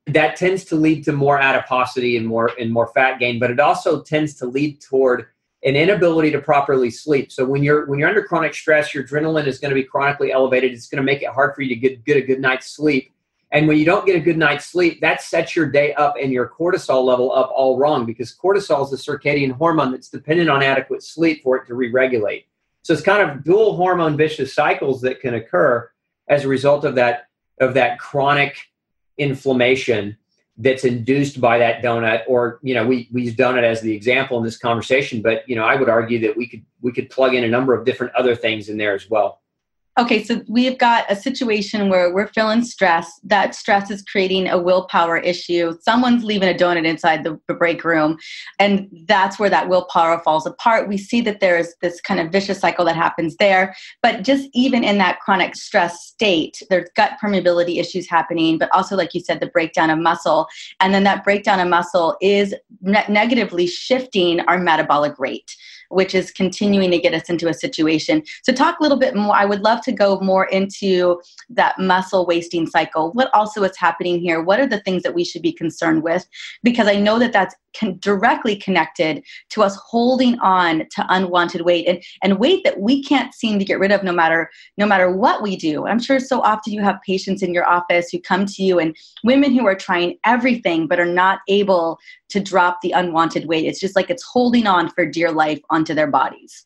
[0.07, 3.59] That tends to lead to more adiposity and more and more fat gain, but it
[3.59, 5.27] also tends to lead toward
[5.63, 7.31] an inability to properly sleep.
[7.31, 10.31] So when you're when you're under chronic stress, your adrenaline is going to be chronically
[10.31, 10.71] elevated.
[10.71, 13.11] It's going to make it hard for you to get, get a good night's sleep.
[13.51, 16.31] And when you don't get a good night's sleep, that sets your day up and
[16.31, 20.61] your cortisol level up all wrong because cortisol is a circadian hormone that's dependent on
[20.61, 22.45] adequate sleep for it to re regulate.
[22.83, 25.89] So it's kind of dual hormone vicious cycles that can occur
[26.27, 27.27] as a result of that
[27.59, 28.57] of that chronic
[29.17, 30.17] inflammation
[30.57, 34.37] that's induced by that donut or you know we, we use donut as the example
[34.37, 37.33] in this conversation but you know i would argue that we could we could plug
[37.33, 39.41] in a number of different other things in there as well
[39.97, 43.19] okay, so we've got a situation where we're feeling stress.
[43.23, 45.77] That stress is creating a willpower issue.
[45.81, 48.17] Someone's leaving a donut inside the, break room,
[48.59, 50.89] and that's where that willpower falls apart.
[50.89, 53.73] We see that there's this kind of vicious cycle that happens there.
[54.03, 58.97] But just even in that chronic stress state, there's gut permeability issues happening, but also,
[58.97, 60.47] like you said, the breakdown of muscle.
[60.81, 65.55] And then that breakdown of muscle is ne- negatively shifting our metabolic rate
[65.89, 68.23] which is continuing to get us into a situation.
[68.43, 69.35] So, talk a little bit more.
[69.35, 73.11] I would love to go more into that muscle wasting cycle.
[73.13, 74.41] What also is happening here?
[74.41, 76.27] What are the things that we should be concerned with?
[76.63, 81.87] Because I know that that's con- directly connected to us holding on to unwanted weight
[81.87, 85.11] and, and weight that we can't seem to get rid of no matter no matter
[85.11, 85.87] what we do.
[85.87, 88.95] I'm sure so often you have patients in your office who come to you and
[89.23, 93.65] women who are trying everything but are not able to drop the unwanted weight.
[93.65, 96.65] It's just like it's holding on for dear life onto their bodies.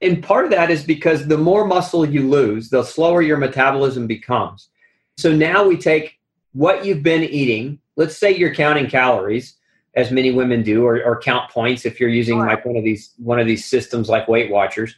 [0.00, 4.06] And part of that is because the more muscle you lose, the slower your metabolism
[4.06, 4.68] becomes.
[5.16, 6.18] So now we take
[6.52, 7.80] what you've been eating.
[7.96, 9.57] Let's say you're counting calories
[9.98, 13.14] as many women do, or, or count points if you're using like one of these
[13.16, 14.94] one of these systems like Weight Watchers.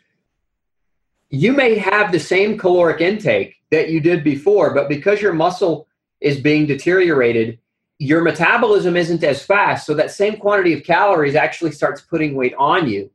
[1.31, 5.89] You may have the same caloric intake that you did before, but because your muscle
[6.21, 7.59] is being deteriorated,
[7.99, 9.87] your metabolism isn't as fast.
[9.87, 13.11] So that same quantity of calories actually starts putting weight on you.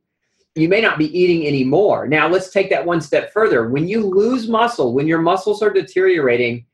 [0.56, 2.08] You may not be eating anymore.
[2.08, 3.68] Now, let's take that one step further.
[3.68, 6.66] When you lose muscle, when your muscles are deteriorating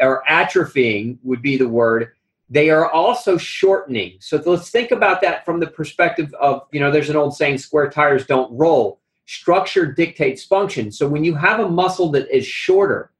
[0.00, 2.15] or atrophying, would be the word,
[2.48, 4.18] they are also shortening.
[4.20, 7.58] So let's think about that from the perspective of, you know, there's an old saying,
[7.58, 9.00] square tires don't roll.
[9.26, 10.92] Structure dictates function.
[10.92, 13.10] So when you have a muscle that is shorter,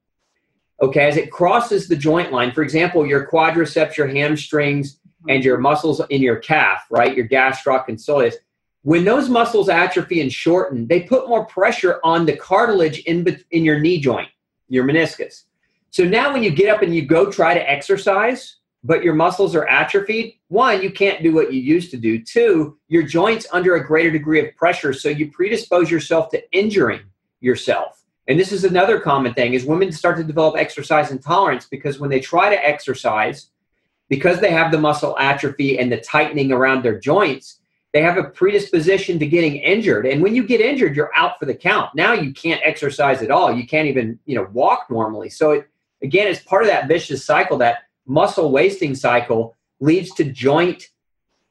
[0.81, 5.31] okay, as it crosses the joint line, for example, your quadriceps, your hamstrings, mm-hmm.
[5.31, 8.35] and your muscles in your calf, right, your gastroc and soleus,
[8.83, 13.65] when those muscles atrophy and shorten, they put more pressure on the cartilage in, in
[13.65, 14.29] your knee joint,
[14.69, 15.43] your meniscus.
[15.91, 19.55] So now when you get up and you go try to exercise, but your muscles
[19.57, 22.23] are atrophied, one, you can't do what you used to do.
[22.23, 27.01] Two, your joints under a greater degree of pressure, so you predispose yourself to injuring
[27.41, 28.05] yourself.
[28.29, 32.11] And this is another common thing is women start to develop exercise intolerance because when
[32.11, 33.51] they try to exercise,
[34.09, 37.61] because they have the muscle atrophy and the tightening around their joints,
[37.93, 40.07] they have a predisposition to getting injured.
[40.07, 41.95] And when you get injured, you're out for the count.
[41.95, 43.53] Now you can't exercise at all.
[43.53, 45.31] You can't even, you know, walk normally.
[45.31, 45.69] So it
[46.03, 50.89] again, it's part of that vicious cycle, that muscle wasting cycle leads to joint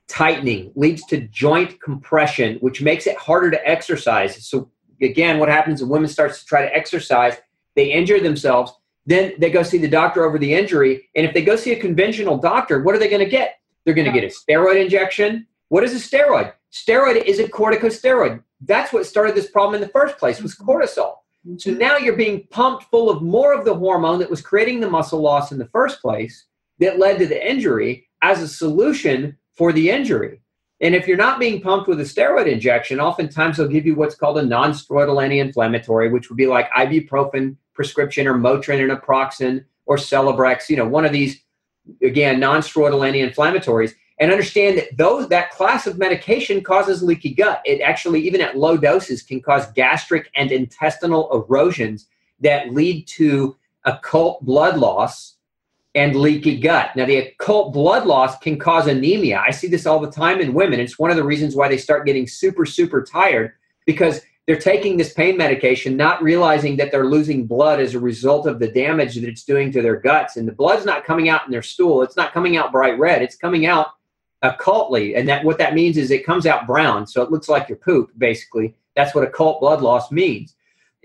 [0.07, 4.47] tightening, leads to joint compression, which makes it harder to exercise.
[4.47, 4.69] So
[5.01, 7.35] again, what happens when women starts to try to exercise,
[7.75, 8.71] they injure themselves,
[9.05, 11.79] then they go see the doctor over the injury, and if they go see a
[11.79, 13.59] conventional doctor, what are they going to get?
[13.83, 15.45] They're going to get a steroid injection.
[15.69, 16.53] What is a steroid?
[16.71, 18.41] Steroid is a corticosteroid.
[18.61, 21.17] That's what started this problem in the first place was cortisol.
[21.57, 24.89] So now you're being pumped full of more of the hormone that was creating the
[24.89, 26.45] muscle loss in the first place
[26.79, 30.41] that led to the injury as a solution for the injury.
[30.81, 34.15] And if you're not being pumped with a steroid injection, oftentimes they'll give you what's
[34.15, 39.97] called a non-steroidal anti-inflammatory, which would be like ibuprofen prescription or Motrin and naproxen or
[39.97, 41.43] Celebrex, you know, one of these,
[42.01, 43.93] again, non-steroidal anti-inflammatories.
[44.19, 47.61] And understand that those that class of medication causes leaky gut.
[47.65, 52.07] It actually, even at low doses, can cause gastric and intestinal erosions
[52.39, 55.35] that lead to occult blood loss
[55.95, 56.95] and leaky gut.
[56.95, 59.41] Now, the occult blood loss can cause anemia.
[59.45, 60.79] I see this all the time in women.
[60.79, 63.53] It's one of the reasons why they start getting super, super tired
[63.85, 68.45] because they're taking this pain medication, not realizing that they're losing blood as a result
[68.45, 70.35] of the damage that it's doing to their guts.
[70.37, 72.01] And the blood's not coming out in their stool.
[72.03, 73.21] It's not coming out bright red.
[73.21, 73.87] It's coming out
[74.45, 75.15] occultly.
[75.15, 77.07] And that what that means is it comes out brown.
[77.07, 78.75] So it looks like your poop, basically.
[78.95, 80.55] That's what occult blood loss means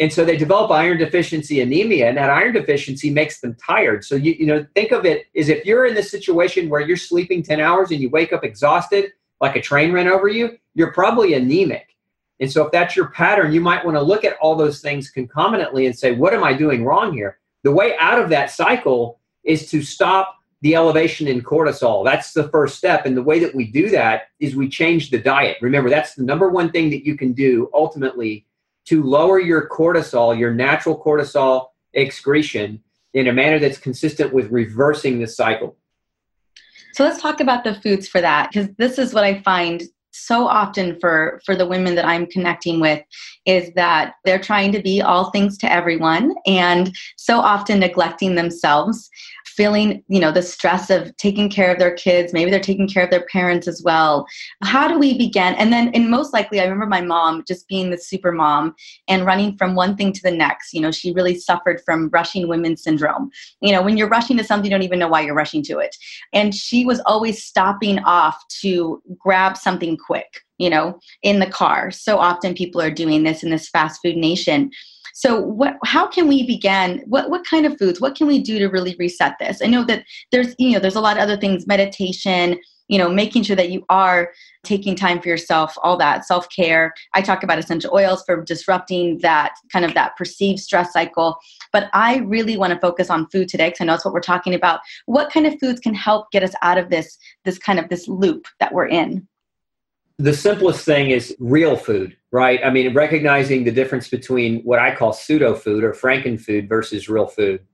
[0.00, 4.16] and so they develop iron deficiency anemia and that iron deficiency makes them tired so
[4.16, 7.42] you, you know think of it as if you're in this situation where you're sleeping
[7.42, 11.34] 10 hours and you wake up exhausted like a train ran over you you're probably
[11.34, 11.96] anemic
[12.40, 15.10] and so if that's your pattern you might want to look at all those things
[15.10, 19.20] concomitantly and say what am i doing wrong here the way out of that cycle
[19.44, 22.04] is to stop the elevation in cortisol.
[22.04, 23.06] That's the first step.
[23.06, 25.56] And the way that we do that is we change the diet.
[25.60, 28.46] Remember that's the number one thing that you can do ultimately
[28.86, 32.82] to lower your cortisol, your natural cortisol excretion,
[33.14, 35.76] in a manner that's consistent with reversing the cycle.
[36.92, 40.46] So let's talk about the foods for that because this is what I find so
[40.46, 43.02] often for for the women that I'm connecting with
[43.46, 46.34] is that they're trying to be all things to everyone.
[46.46, 46.94] And
[47.30, 49.08] so often neglecting themselves
[49.46, 53.04] feeling you know the stress of taking care of their kids maybe they're taking care
[53.04, 54.26] of their parents as well.
[54.64, 55.54] How do we begin?
[55.54, 58.74] And then and most likely i remember my mom just being the super mom
[59.06, 60.72] and running from one thing to the next.
[60.72, 63.30] You know she really suffered from rushing women syndrome.
[63.60, 65.78] You know when you're rushing to something you don't even know why you're rushing to
[65.78, 65.94] it.
[66.32, 71.92] And she was always stopping off to grab something quick you know in the car.
[71.92, 74.72] So often people are doing this in this fast food nation
[75.14, 77.02] so, what, how can we begin?
[77.06, 78.00] What, what kind of foods?
[78.00, 79.60] What can we do to really reset this?
[79.62, 82.58] I know that there's, you know, there's a lot of other things, meditation,
[82.90, 84.32] you know, making sure that you are
[84.64, 86.92] taking time for yourself, all that self care.
[87.14, 91.36] I talk about essential oils for disrupting that kind of that perceived stress cycle.
[91.72, 94.20] But I really want to focus on food today because I know that's what we're
[94.20, 94.80] talking about.
[95.06, 98.08] What kind of foods can help get us out of this this kind of this
[98.08, 99.26] loop that we're in?
[100.20, 102.60] The simplest thing is real food, right?
[102.62, 107.26] I mean, recognizing the difference between what I call pseudo food or frankenfood versus real
[107.26, 107.64] food.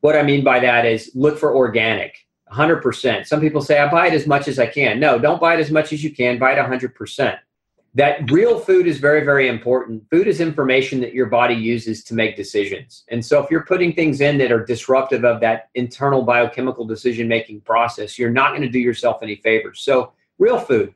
[0.00, 3.26] What I mean by that is look for organic, 100%.
[3.26, 5.00] Some people say, I buy it as much as I can.
[5.00, 7.38] No, don't buy it as much as you can, buy it 100%.
[7.94, 10.08] That real food is very, very important.
[10.08, 13.04] Food is information that your body uses to make decisions.
[13.08, 17.26] And so if you're putting things in that are disruptive of that internal biochemical decision
[17.26, 19.80] making process, you're not going to do yourself any favors.
[19.80, 20.94] So, real food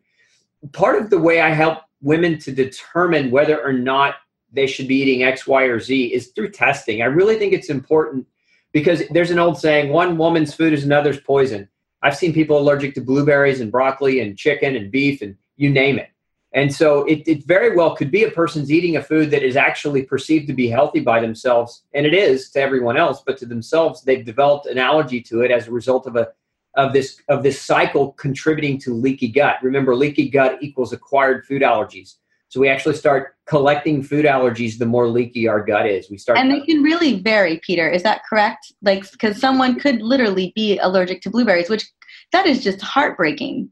[0.72, 4.16] part of the way I help women to determine whether or not
[4.52, 7.02] they should be eating X, Y, or Z is through testing.
[7.02, 8.26] I really think it's important
[8.72, 11.68] because there's an old saying one woman's food is another's poison.
[12.02, 15.98] I've seen people allergic to blueberries and broccoli and chicken and beef and you name
[15.98, 16.08] it.
[16.52, 19.54] And so it, it very well could be a person's eating a food that is
[19.54, 21.84] actually perceived to be healthy by themselves.
[21.94, 25.52] And it is to everyone else, but to themselves, they've developed an allergy to it
[25.52, 26.28] as a result of a
[26.74, 29.56] of this of this cycle contributing to leaky gut.
[29.62, 32.16] Remember, leaky gut equals acquired food allergies.
[32.48, 36.10] So we actually start collecting food allergies the more leaky our gut is.
[36.10, 37.88] We start And they can really vary, Peter.
[37.88, 38.72] Is that correct?
[38.82, 41.88] Like cuz someone could literally be allergic to blueberries, which
[42.32, 43.70] that is just heartbreaking.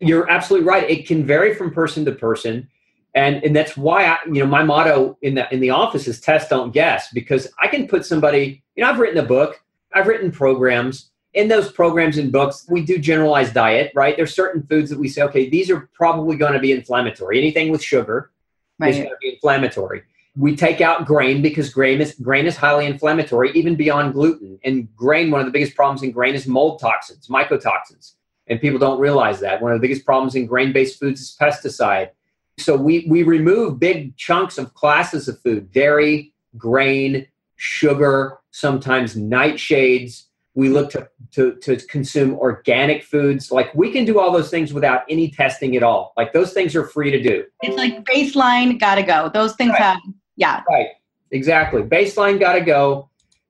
[0.00, 0.88] You're absolutely right.
[0.88, 2.68] It can vary from person to person.
[3.14, 6.20] And, and that's why I, you know, my motto in the in the office is
[6.20, 9.60] test, don't guess, because I can put somebody, you know, I've written a book,
[9.94, 11.10] I've written programs.
[11.36, 14.16] In those programs and books, we do generalized diet, right?
[14.16, 17.38] There's certain foods that we say, okay, these are probably going to be inflammatory.
[17.38, 18.30] Anything with sugar
[18.78, 18.90] right.
[18.90, 20.02] is going to be inflammatory.
[20.34, 24.58] We take out grain because grain is grain is highly inflammatory, even beyond gluten.
[24.64, 28.14] And grain, one of the biggest problems in grain is mold toxins, mycotoxins.
[28.46, 29.60] And people don't realize that.
[29.60, 32.10] One of the biggest problems in grain-based foods is pesticide.
[32.58, 37.26] So we we remove big chunks of classes of food, dairy, grain,
[37.56, 40.25] sugar, sometimes nightshades.
[40.56, 43.52] We look to, to, to consume organic foods.
[43.52, 46.12] Like we can do all those things without any testing at all.
[46.16, 47.44] Like those things are free to do.
[47.62, 49.30] It's like baseline, gotta go.
[49.32, 49.82] Those things right.
[49.82, 50.00] have,
[50.36, 50.62] yeah.
[50.68, 50.88] Right.
[51.30, 51.82] Exactly.
[51.82, 53.08] Baseline gotta go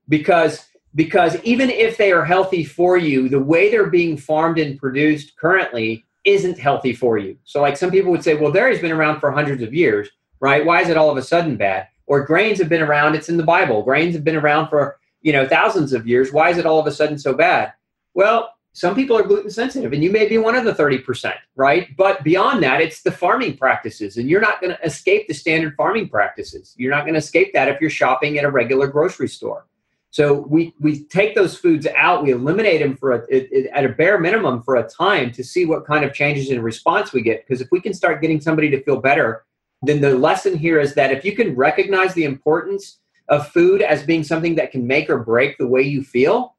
[0.09, 4.79] because because even if they are healthy for you, the way they're being farmed and
[4.79, 7.39] produced currently isn't healthy for you.
[7.45, 10.09] So, like some people would say, well, dairy's been around for hundreds of years,
[10.41, 10.65] right?
[10.65, 11.87] Why is it all of a sudden bad?
[12.07, 13.83] Or grains have been around, it's in the Bible.
[13.83, 16.33] Grains have been around for, you know, thousands of years.
[16.33, 17.73] Why is it all of a sudden so bad?
[18.15, 21.89] Well, some people are gluten sensitive, and you may be one of the 30%, right?
[21.97, 25.75] But beyond that, it's the farming practices, and you're not going to escape the standard
[25.75, 26.75] farming practices.
[26.77, 29.67] You're not going to escape that if you're shopping at a regular grocery store.
[30.11, 33.85] So we we take those foods out, we eliminate them for a, it, it, at
[33.85, 37.23] a bare minimum for a time to see what kind of changes in response we
[37.23, 37.45] get.
[37.45, 39.45] Because if we can start getting somebody to feel better,
[39.83, 44.03] then the lesson here is that if you can recognize the importance of food as
[44.03, 46.55] being something that can make or break the way you feel,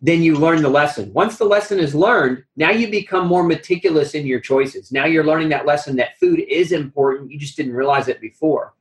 [0.00, 1.12] then you learn the lesson.
[1.12, 4.92] Once the lesson is learned, now you become more meticulous in your choices.
[4.92, 7.30] Now you're learning that lesson that food is important.
[7.30, 8.74] You just didn't realize it before.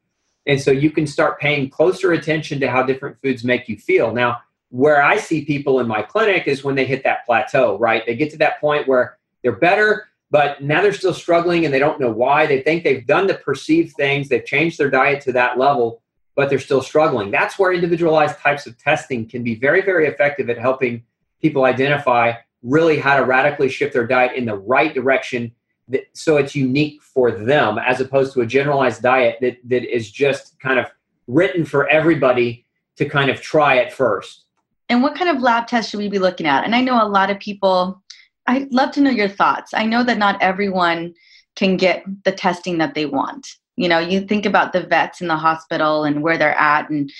[0.45, 4.13] And so you can start paying closer attention to how different foods make you feel.
[4.13, 8.05] Now, where I see people in my clinic is when they hit that plateau, right?
[8.05, 11.79] They get to that point where they're better, but now they're still struggling and they
[11.79, 12.47] don't know why.
[12.47, 16.01] They think they've done the perceived things, they've changed their diet to that level,
[16.35, 17.31] but they're still struggling.
[17.31, 21.03] That's where individualized types of testing can be very, very effective at helping
[21.41, 25.51] people identify really how to radically shift their diet in the right direction
[25.89, 30.09] that, so it's unique for them as opposed to a generalized diet that, that is
[30.09, 30.87] just kind of
[31.27, 32.65] written for everybody
[32.95, 34.45] to kind of try it first.
[34.89, 36.63] And what kind of lab tests should we be looking at?
[36.63, 38.01] And I know a lot of people,
[38.47, 39.73] I'd love to know your thoughts.
[39.73, 41.13] I know that not everyone
[41.55, 43.47] can get the testing that they want.
[43.75, 47.11] You know, you think about the vets in the hospital and where they're at, and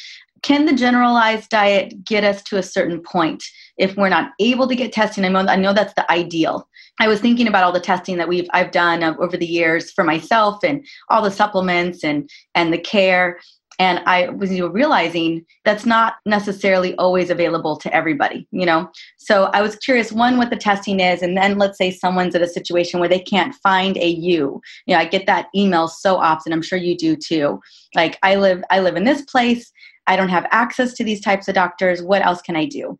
[0.43, 3.43] can the generalized diet get us to a certain point
[3.77, 5.25] if we're not able to get testing?
[5.25, 6.67] I know, I know that's the ideal.
[6.99, 9.91] I was thinking about all the testing that we've I've done uh, over the years
[9.91, 13.39] for myself and all the supplements and and the care
[13.79, 18.89] and I was you know, realizing that's not necessarily always available to everybody, you know.
[19.17, 22.41] So I was curious, one, what the testing is, and then let's say someone's at
[22.41, 24.61] a situation where they can't find a you.
[24.85, 26.53] You know, I get that email so often.
[26.53, 27.59] I'm sure you do too.
[27.95, 29.71] Like I live, I live in this place.
[30.07, 32.01] I don't have access to these types of doctors.
[32.01, 32.99] What else can I do?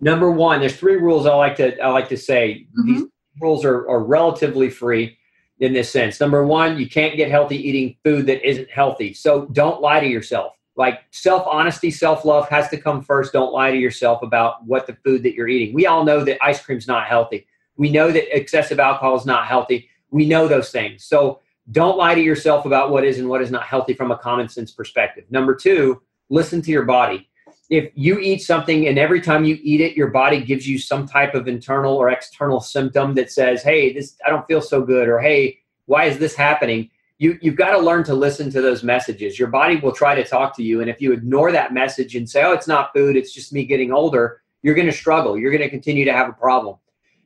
[0.00, 2.66] Number one, there's three rules I like to I like to say.
[2.78, 2.92] Mm-hmm.
[2.92, 3.04] These
[3.40, 5.18] rules are, are relatively free
[5.60, 6.20] in this sense.
[6.20, 9.14] Number one, you can't get healthy eating food that isn't healthy.
[9.14, 10.52] So don't lie to yourself.
[10.76, 13.32] Like self honesty, self love has to come first.
[13.32, 15.74] Don't lie to yourself about what the food that you're eating.
[15.74, 17.46] We all know that ice cream's not healthy.
[17.76, 19.88] We know that excessive alcohol is not healthy.
[20.10, 21.04] We know those things.
[21.04, 21.40] So
[21.72, 24.48] don't lie to yourself about what is and what is not healthy from a common
[24.48, 25.24] sense perspective.
[25.30, 27.28] Number two, listen to your body
[27.68, 31.06] if you eat something and every time you eat it your body gives you some
[31.06, 35.08] type of internal or external symptom that says hey this i don't feel so good
[35.08, 36.90] or hey why is this happening?
[37.18, 39.38] You you've got to learn to listen to those messages.
[39.38, 42.28] Your body will try to talk to you and if you ignore that message and
[42.28, 45.38] say oh it's not food it's just me getting older you're going to struggle.
[45.38, 46.76] You're going to continue to have a problem.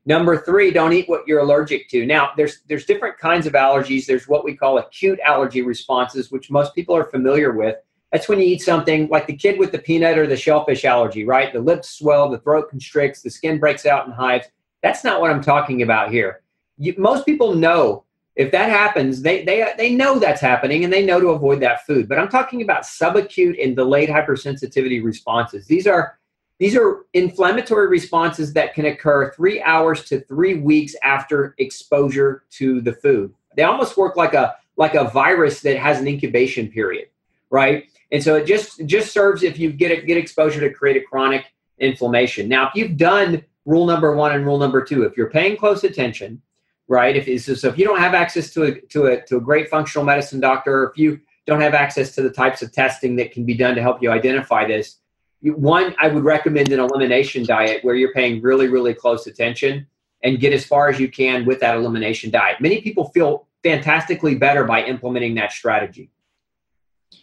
[0.05, 2.07] Number 3 don't eat what you're allergic to.
[2.07, 4.07] Now there's there's different kinds of allergies.
[4.07, 7.77] There's what we call acute allergy responses which most people are familiar with
[8.13, 11.25] that's when you eat something like the kid with the peanut or the shellfish allergy,
[11.25, 11.53] right?
[11.53, 14.49] The lips swell, the throat constricts, the skin breaks out in hives.
[14.83, 16.43] That's not what I'm talking about here.
[16.79, 18.05] You, most people know
[18.37, 21.85] if that happens, they, they, they know that's happening and they know to avoid that
[21.87, 22.09] food.
[22.09, 25.67] But I'm talking about subacute and delayed hypersensitivity responses.
[25.67, 26.19] These are
[26.59, 32.83] these are inflammatory responses that can occur three hours to three weeks after exposure to
[32.83, 33.33] the food.
[33.57, 37.09] They almost work like a like a virus that has an incubation period,
[37.49, 37.90] right?
[38.13, 41.45] And so it just just serves if you get get exposure to create a chronic
[41.79, 42.49] inflammation.
[42.49, 45.85] Now, if you've done rule number one and rule number two, if you're paying close
[45.85, 46.43] attention,
[46.89, 47.17] right?
[47.17, 50.05] If so if you don't have access to a to a to a great functional
[50.05, 53.55] medicine doctor, if you don't have access to the types of testing that can be
[53.55, 54.99] done to help you identify this,
[55.41, 59.87] you, one I would recommend an elimination diet where you're paying really really close attention.
[60.23, 62.61] and get as far as you can with that elimination diet.
[62.61, 66.11] Many people feel fantastically better by implementing that strategy.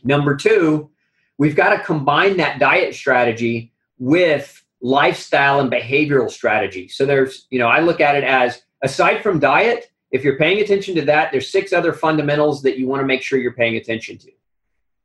[0.03, 0.89] Number two,
[1.37, 6.87] we've got to combine that diet strategy with lifestyle and behavioral strategy.
[6.87, 10.59] So there's, you know, I look at it as aside from diet, if you're paying
[10.59, 13.75] attention to that, there's six other fundamentals that you want to make sure you're paying
[13.75, 14.31] attention to.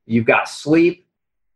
[0.06, 1.06] You've got sleep,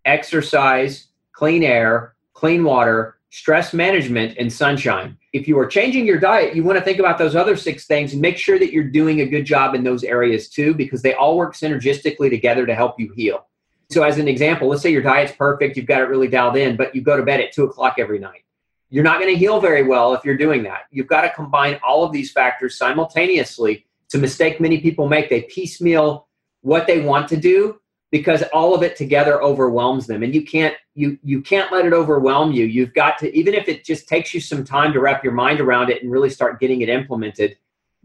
[0.04, 5.16] exercise, clean air, clean water, stress management, and sunshine.
[5.32, 8.12] If you are changing your diet, you want to think about those other six things
[8.12, 11.14] and make sure that you're doing a good job in those areas too, because they
[11.14, 13.46] all work synergistically together to help you heal.
[13.90, 16.76] So, as an example, let's say your diet's perfect, you've got it really dialed in,
[16.76, 18.42] but you go to bed at two o'clock every night.
[18.88, 20.82] You're not going to heal very well if you're doing that.
[20.90, 23.86] You've got to combine all of these factors simultaneously.
[24.04, 25.28] It's a mistake many people make.
[25.28, 26.28] They piecemeal
[26.62, 27.80] what they want to do
[28.10, 30.22] because all of it together overwhelms them.
[30.22, 32.64] And you can't you you can't let it overwhelm you.
[32.64, 35.60] You've got to even if it just takes you some time to wrap your mind
[35.60, 37.56] around it and really start getting it implemented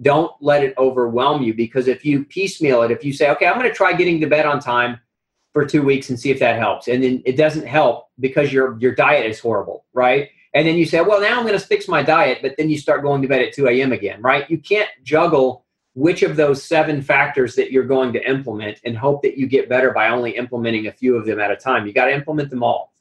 [0.02, 1.54] don't let it overwhelm you.
[1.54, 4.28] Because if you piecemeal it if you say okay i'm going to try getting to
[4.28, 5.00] bed on time
[5.54, 8.78] for two weeks and see if that helps and then it doesn't help because your
[8.80, 10.30] your diet is horrible right?
[10.54, 12.78] And then you say well now i'm going to fix my diet but then you
[12.78, 14.50] start going to bed at 2 a.m again right?
[14.50, 19.22] You can't juggle which of those seven factors that you're going to implement and hope
[19.22, 21.86] that you get better by only implementing a few of them at a time.
[21.86, 22.94] You got to implement them all.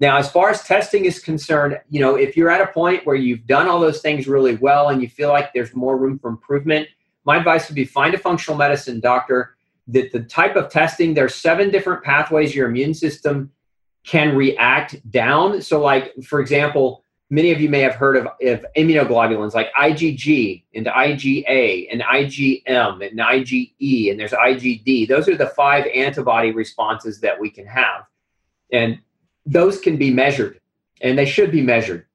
[0.00, 3.16] Now, as far as testing is concerned, you know, if you're at a point where
[3.16, 6.28] you've done all those things really well and you feel like there's more room for
[6.28, 6.88] improvement,
[7.24, 9.56] my advice would be find a functional medicine doctor
[9.88, 13.50] that the type of testing, there's seven different pathways your immune system
[14.04, 15.62] can react down.
[15.62, 20.62] So, like, for example, many of you may have heard of, of immunoglobulins like IgG
[20.74, 25.08] and IgA and IgM and IgE and there's IgD.
[25.08, 28.04] Those are the five antibody responses that we can have.
[28.72, 28.98] And
[29.46, 30.60] those can be measured
[31.00, 32.06] and they should be measured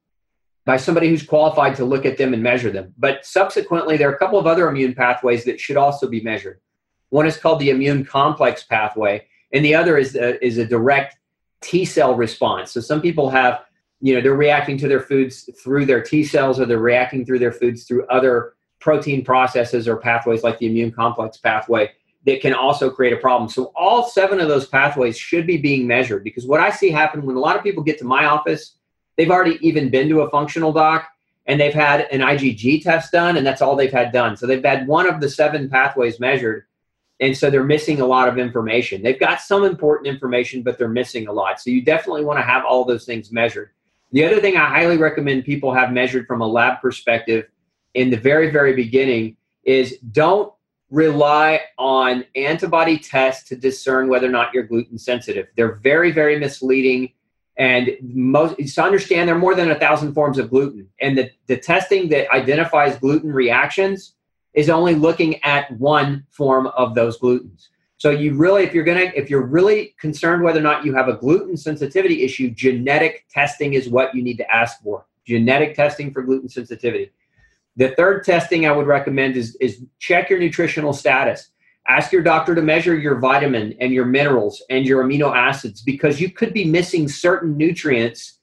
[0.64, 2.94] by somebody who's qualified to look at them and measure them.
[2.98, 6.60] But subsequently, there are a couple of other immune pathways that should also be measured.
[7.08, 11.16] One is called the immune complex pathway, and the other is a, is a direct
[11.60, 12.70] T cell response.
[12.70, 13.64] So some people have
[14.00, 17.38] you know they're reacting to their foods through their T cells or they're reacting through
[17.38, 21.90] their foods through other protein processes or pathways like the immune complex pathway
[22.26, 23.48] that can also create a problem.
[23.48, 27.24] So all seven of those pathways should be being measured because what I see happen
[27.24, 28.76] when a lot of people get to my office,
[29.16, 31.08] they've already even been to a functional doc
[31.46, 34.36] and they've had an IgG test done and that's all they've had done.
[34.36, 36.64] So they've had one of the seven pathways measured
[37.20, 39.02] and so they're missing a lot of information.
[39.02, 41.60] They've got some important information but they're missing a lot.
[41.60, 43.70] So you definitely want to have all those things measured.
[44.12, 47.46] The other thing I highly recommend people have measured from a lab perspective
[47.94, 50.52] in the very, very beginning is don't
[50.90, 55.46] rely on antibody tests to discern whether or not you're gluten sensitive.
[55.56, 57.12] They're very, very misleading.
[57.56, 60.88] And most to understand there are more than a thousand forms of gluten.
[61.00, 64.14] And the, the testing that identifies gluten reactions
[64.54, 67.68] is only looking at one form of those glutens.
[68.00, 71.08] So you really, if you're gonna, if you're really concerned whether or not you have
[71.08, 75.04] a gluten sensitivity issue, genetic testing is what you need to ask for.
[75.26, 77.10] Genetic testing for gluten sensitivity.
[77.76, 81.50] The third testing I would recommend is, is check your nutritional status.
[81.88, 86.22] Ask your doctor to measure your vitamin and your minerals and your amino acids because
[86.22, 88.38] you could be missing certain nutrients.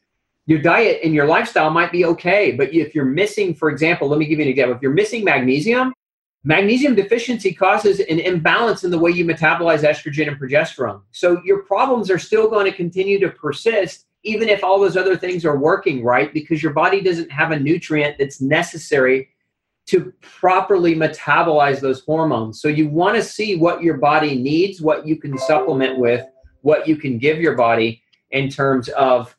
[0.46, 4.20] Your diet and your lifestyle might be okay, but if you're missing, for example, let
[4.20, 4.76] me give you an example.
[4.76, 5.94] If you're missing magnesium,
[6.44, 11.02] Magnesium deficiency causes an imbalance in the way you metabolize estrogen and progesterone.
[11.12, 15.16] So your problems are still going to continue to persist even if all those other
[15.16, 19.30] things are working right because your body doesn't have a nutrient that's necessary
[19.88, 22.62] to properly metabolize those hormones.
[22.62, 26.26] So you want to see what your body needs, what you can supplement with,
[26.62, 29.36] what you can give your body in terms of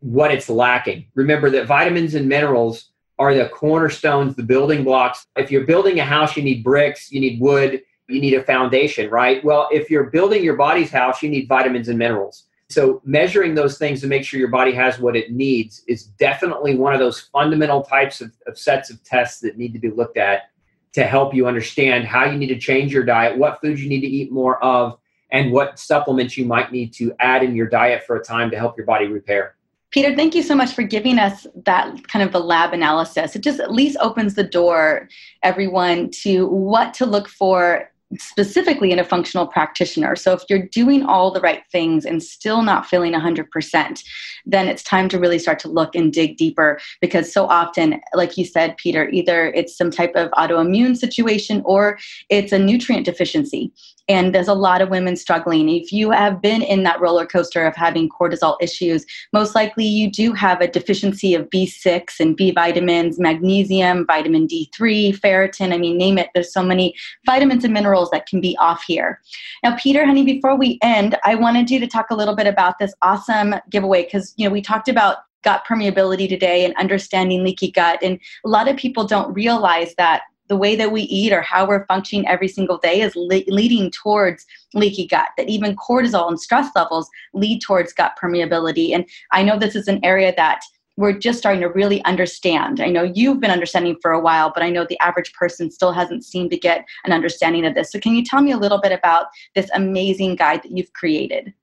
[0.00, 1.06] what it's lacking.
[1.14, 5.26] Remember that vitamins and minerals are the cornerstones, the building blocks.
[5.36, 9.10] If you're building a house, you need bricks, you need wood, you need a foundation,
[9.10, 9.44] right?
[9.44, 12.44] Well, if you're building your body's house, you need vitamins and minerals.
[12.70, 16.74] So, measuring those things to make sure your body has what it needs is definitely
[16.74, 20.18] one of those fundamental types of, of sets of tests that need to be looked
[20.18, 20.50] at
[20.92, 24.00] to help you understand how you need to change your diet, what foods you need
[24.00, 24.98] to eat more of,
[25.30, 28.58] and what supplements you might need to add in your diet for a time to
[28.58, 29.54] help your body repair.
[29.90, 33.34] Peter, thank you so much for giving us that kind of the lab analysis.
[33.34, 35.08] It just at least opens the door,
[35.42, 40.16] everyone, to what to look for specifically in a functional practitioner.
[40.16, 44.02] So if you're doing all the right things and still not feeling 100%,
[44.46, 48.38] then it's time to really start to look and dig deeper because so often, like
[48.38, 51.98] you said, Peter, either it's some type of autoimmune situation or
[52.30, 53.72] it's a nutrient deficiency
[54.08, 55.68] and there's a lot of women struggling.
[55.68, 60.10] If you have been in that roller coaster of having cortisol issues, most likely you
[60.10, 65.72] do have a deficiency of B6 and B vitamins, magnesium, vitamin D3, ferritin.
[65.72, 66.30] I mean, name it.
[66.34, 66.94] There's so many
[67.26, 69.20] vitamins and minerals that can be off here.
[69.62, 72.78] Now, Peter, honey, before we end, I wanted you to talk a little bit about
[72.78, 77.70] this awesome giveaway because, you know, we talked about gut permeability today and understanding leaky
[77.70, 77.98] gut.
[78.02, 81.66] And a lot of people don't realize that the way that we eat or how
[81.66, 86.40] we're functioning every single day is le- leading towards leaky gut that even cortisol and
[86.40, 90.60] stress levels lead towards gut permeability and i know this is an area that
[90.98, 92.80] we're just starting to really understand.
[92.80, 95.92] I know you've been understanding for a while, but I know the average person still
[95.92, 97.92] hasn't seemed to get an understanding of this.
[97.92, 101.54] So, can you tell me a little bit about this amazing guide that you've created?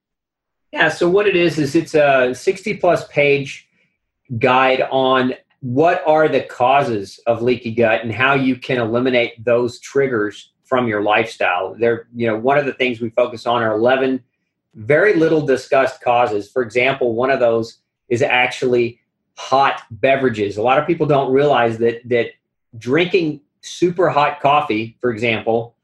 [0.72, 3.68] Yeah, so what it is, is it's a 60 plus page
[4.38, 5.34] guide on
[5.66, 10.86] what are the causes of leaky gut and how you can eliminate those triggers from
[10.86, 11.74] your lifestyle.
[11.76, 14.22] There, you know, one of the things we focus on are 11
[14.74, 16.48] very little discussed causes.
[16.48, 19.00] For example, one of those is actually
[19.36, 20.56] hot beverages.
[20.56, 22.28] A lot of people don't realize that that
[22.78, 25.74] drinking super hot coffee, for example,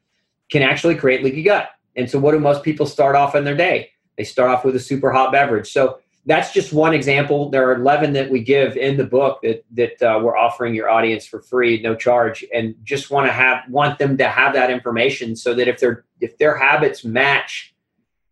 [0.48, 1.70] can actually create leaky gut.
[1.96, 3.90] And so what do most people start off in their day?
[4.16, 5.72] They start off with a super hot beverage.
[5.72, 7.50] So that's just one example.
[7.50, 10.88] There are 11 that we give in the book that that uh, we're offering your
[10.88, 14.70] audience for free, no charge, and just want to have want them to have that
[14.70, 17.74] information so that if their if their habits match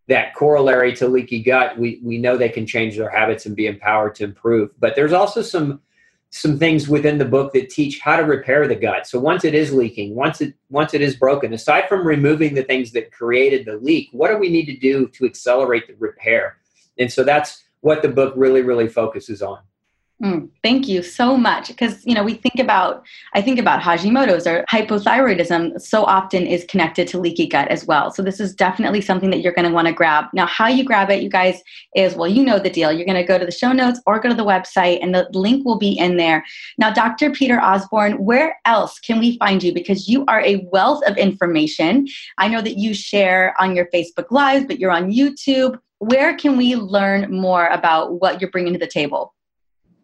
[0.07, 3.67] that corollary to leaky gut, we we know they can change their habits and be
[3.67, 4.71] empowered to improve.
[4.79, 5.81] But there's also some
[6.29, 9.05] some things within the book that teach how to repair the gut.
[9.05, 12.63] So once it is leaking, once it once it is broken, aside from removing the
[12.63, 16.55] things that created the leak, what do we need to do to accelerate the repair?
[16.97, 19.59] And so that's what the book really, really focuses on.
[20.21, 21.69] Mm, thank you so much.
[21.69, 23.03] Because, you know, we think about,
[23.33, 28.11] I think about Hashimoto's or hypothyroidism so often is connected to leaky gut as well.
[28.11, 30.25] So this is definitely something that you're going to want to grab.
[30.33, 31.63] Now, how you grab it, you guys,
[31.95, 32.91] is well, you know the deal.
[32.91, 35.27] You're going to go to the show notes or go to the website and the
[35.33, 36.45] link will be in there.
[36.77, 37.31] Now, Dr.
[37.31, 39.73] Peter Osborne, where else can we find you?
[39.73, 42.07] Because you are a wealth of information.
[42.37, 46.57] I know that you share on your Facebook Lives, but you're on YouTube where can
[46.57, 49.35] we learn more about what you're bringing to the table?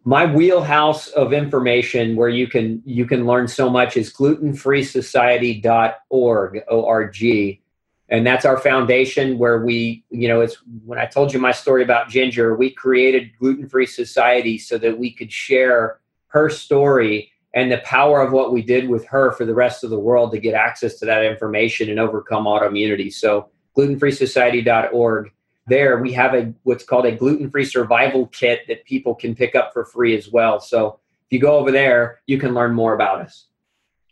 [0.08, 7.60] My wheelhouse of information where you can you can learn so much is glutenfreesociety.org O-R-G.
[8.08, 10.56] And that's our foundation where we, you know, it's
[10.86, 14.98] when I told you my story about Ginger, we created Gluten Free Society so that
[14.98, 19.44] we could share her story and the power of what we did with her for
[19.44, 23.12] the rest of the world to get access to that information and overcome autoimmunity.
[23.12, 25.32] So glutenfreesociety.org
[25.68, 29.72] there we have a what's called a gluten-free survival kit that people can pick up
[29.72, 30.60] for free as well.
[30.60, 33.46] So if you go over there you can learn more about us.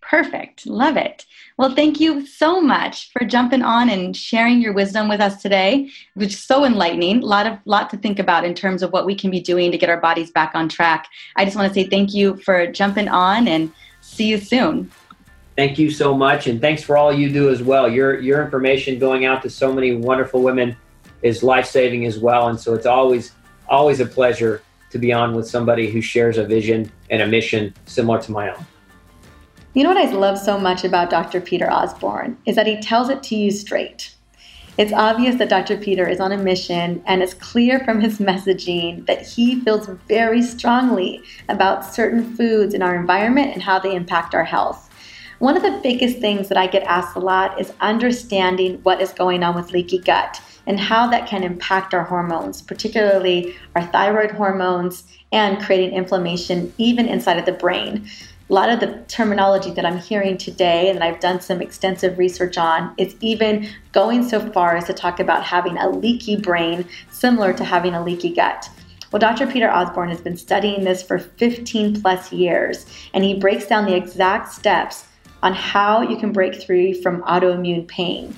[0.02, 0.66] Perfect.
[0.66, 1.26] Love it.
[1.59, 5.90] Well thank you so much for jumping on and sharing your wisdom with us today.
[6.14, 7.22] Which is so enlightening.
[7.22, 9.72] A lot of lot to think about in terms of what we can be doing
[9.72, 11.09] to get our bodies back on track.
[11.34, 14.92] I just want to say thank you for jumping on and see you soon.
[15.57, 17.90] Thank you so much and thanks for all you do as well.
[17.90, 20.76] Your your information going out to so many wonderful women
[21.27, 22.49] is life saving as well.
[22.49, 23.33] And so it's always
[23.68, 27.74] always a pleasure to be on with somebody who shares a vision and a mission
[27.87, 28.64] similar to my own.
[29.74, 31.41] You know what I love so much about Dr.
[31.41, 34.14] Peter Osborne is that he tells it to you straight.
[34.79, 35.77] It's obvious that Dr.
[35.79, 40.43] Peter is on a mission, and it's clear from his messaging that he feels very
[40.43, 44.91] strongly about certain foods in our environment and how they impact our health.
[45.39, 49.12] One of the biggest things that I get asked a lot is understanding what is
[49.12, 54.32] going on with leaky gut and how that can impact our hormones, particularly our thyroid
[54.32, 58.08] hormones, and creating inflammation even inside of the brain.
[58.48, 62.56] A lot of the terminology that I'm hearing today and I've done some extensive research
[62.56, 67.52] on is even going so far as to talk about having a leaky brain similar
[67.54, 68.68] to having a leaky gut.
[69.10, 69.46] Well, Dr.
[69.46, 73.96] Peter Osborne has been studying this for 15 plus years, and he breaks down the
[73.96, 75.06] exact steps
[75.42, 78.36] on how you can break free from autoimmune pain.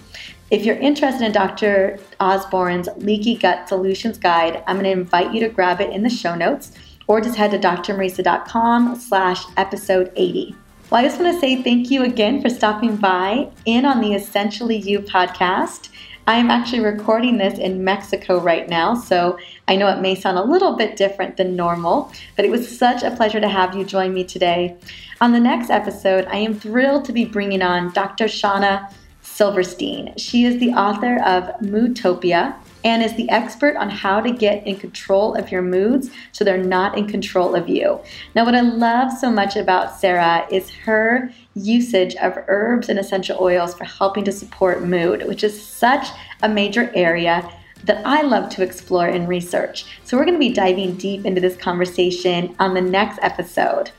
[0.50, 1.98] If you're interested in Dr.
[2.20, 6.08] Osborne's Leaky Gut Solutions Guide, I'm going to invite you to grab it in the
[6.08, 6.72] show notes
[7.06, 10.56] or just head to drmariza.com slash episode 80.
[10.88, 14.14] Well, I just want to say thank you again for stopping by in on the
[14.14, 15.90] Essentially You podcast.
[16.26, 20.38] I am actually recording this in Mexico right now, so I know it may sound
[20.38, 23.84] a little bit different than normal, but it was such a pleasure to have you
[23.84, 24.76] join me today.
[25.20, 28.26] On the next episode, I am thrilled to be bringing on Dr.
[28.26, 28.90] Shauna
[29.38, 30.12] Silverstein.
[30.16, 34.74] She is the author of Moodtopia and is the expert on how to get in
[34.74, 38.00] control of your moods so they're not in control of you.
[38.34, 43.38] Now, what I love so much about Sarah is her usage of herbs and essential
[43.40, 46.08] oils for helping to support mood, which is such
[46.42, 47.48] a major area
[47.84, 49.84] that I love to explore and research.
[50.02, 53.92] So, we're going to be diving deep into this conversation on the next episode.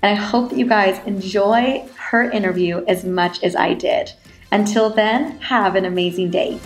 [0.00, 4.14] And I hope that you guys enjoy her interview as much as I did.
[4.56, 6.58] Until then, have an amazing day.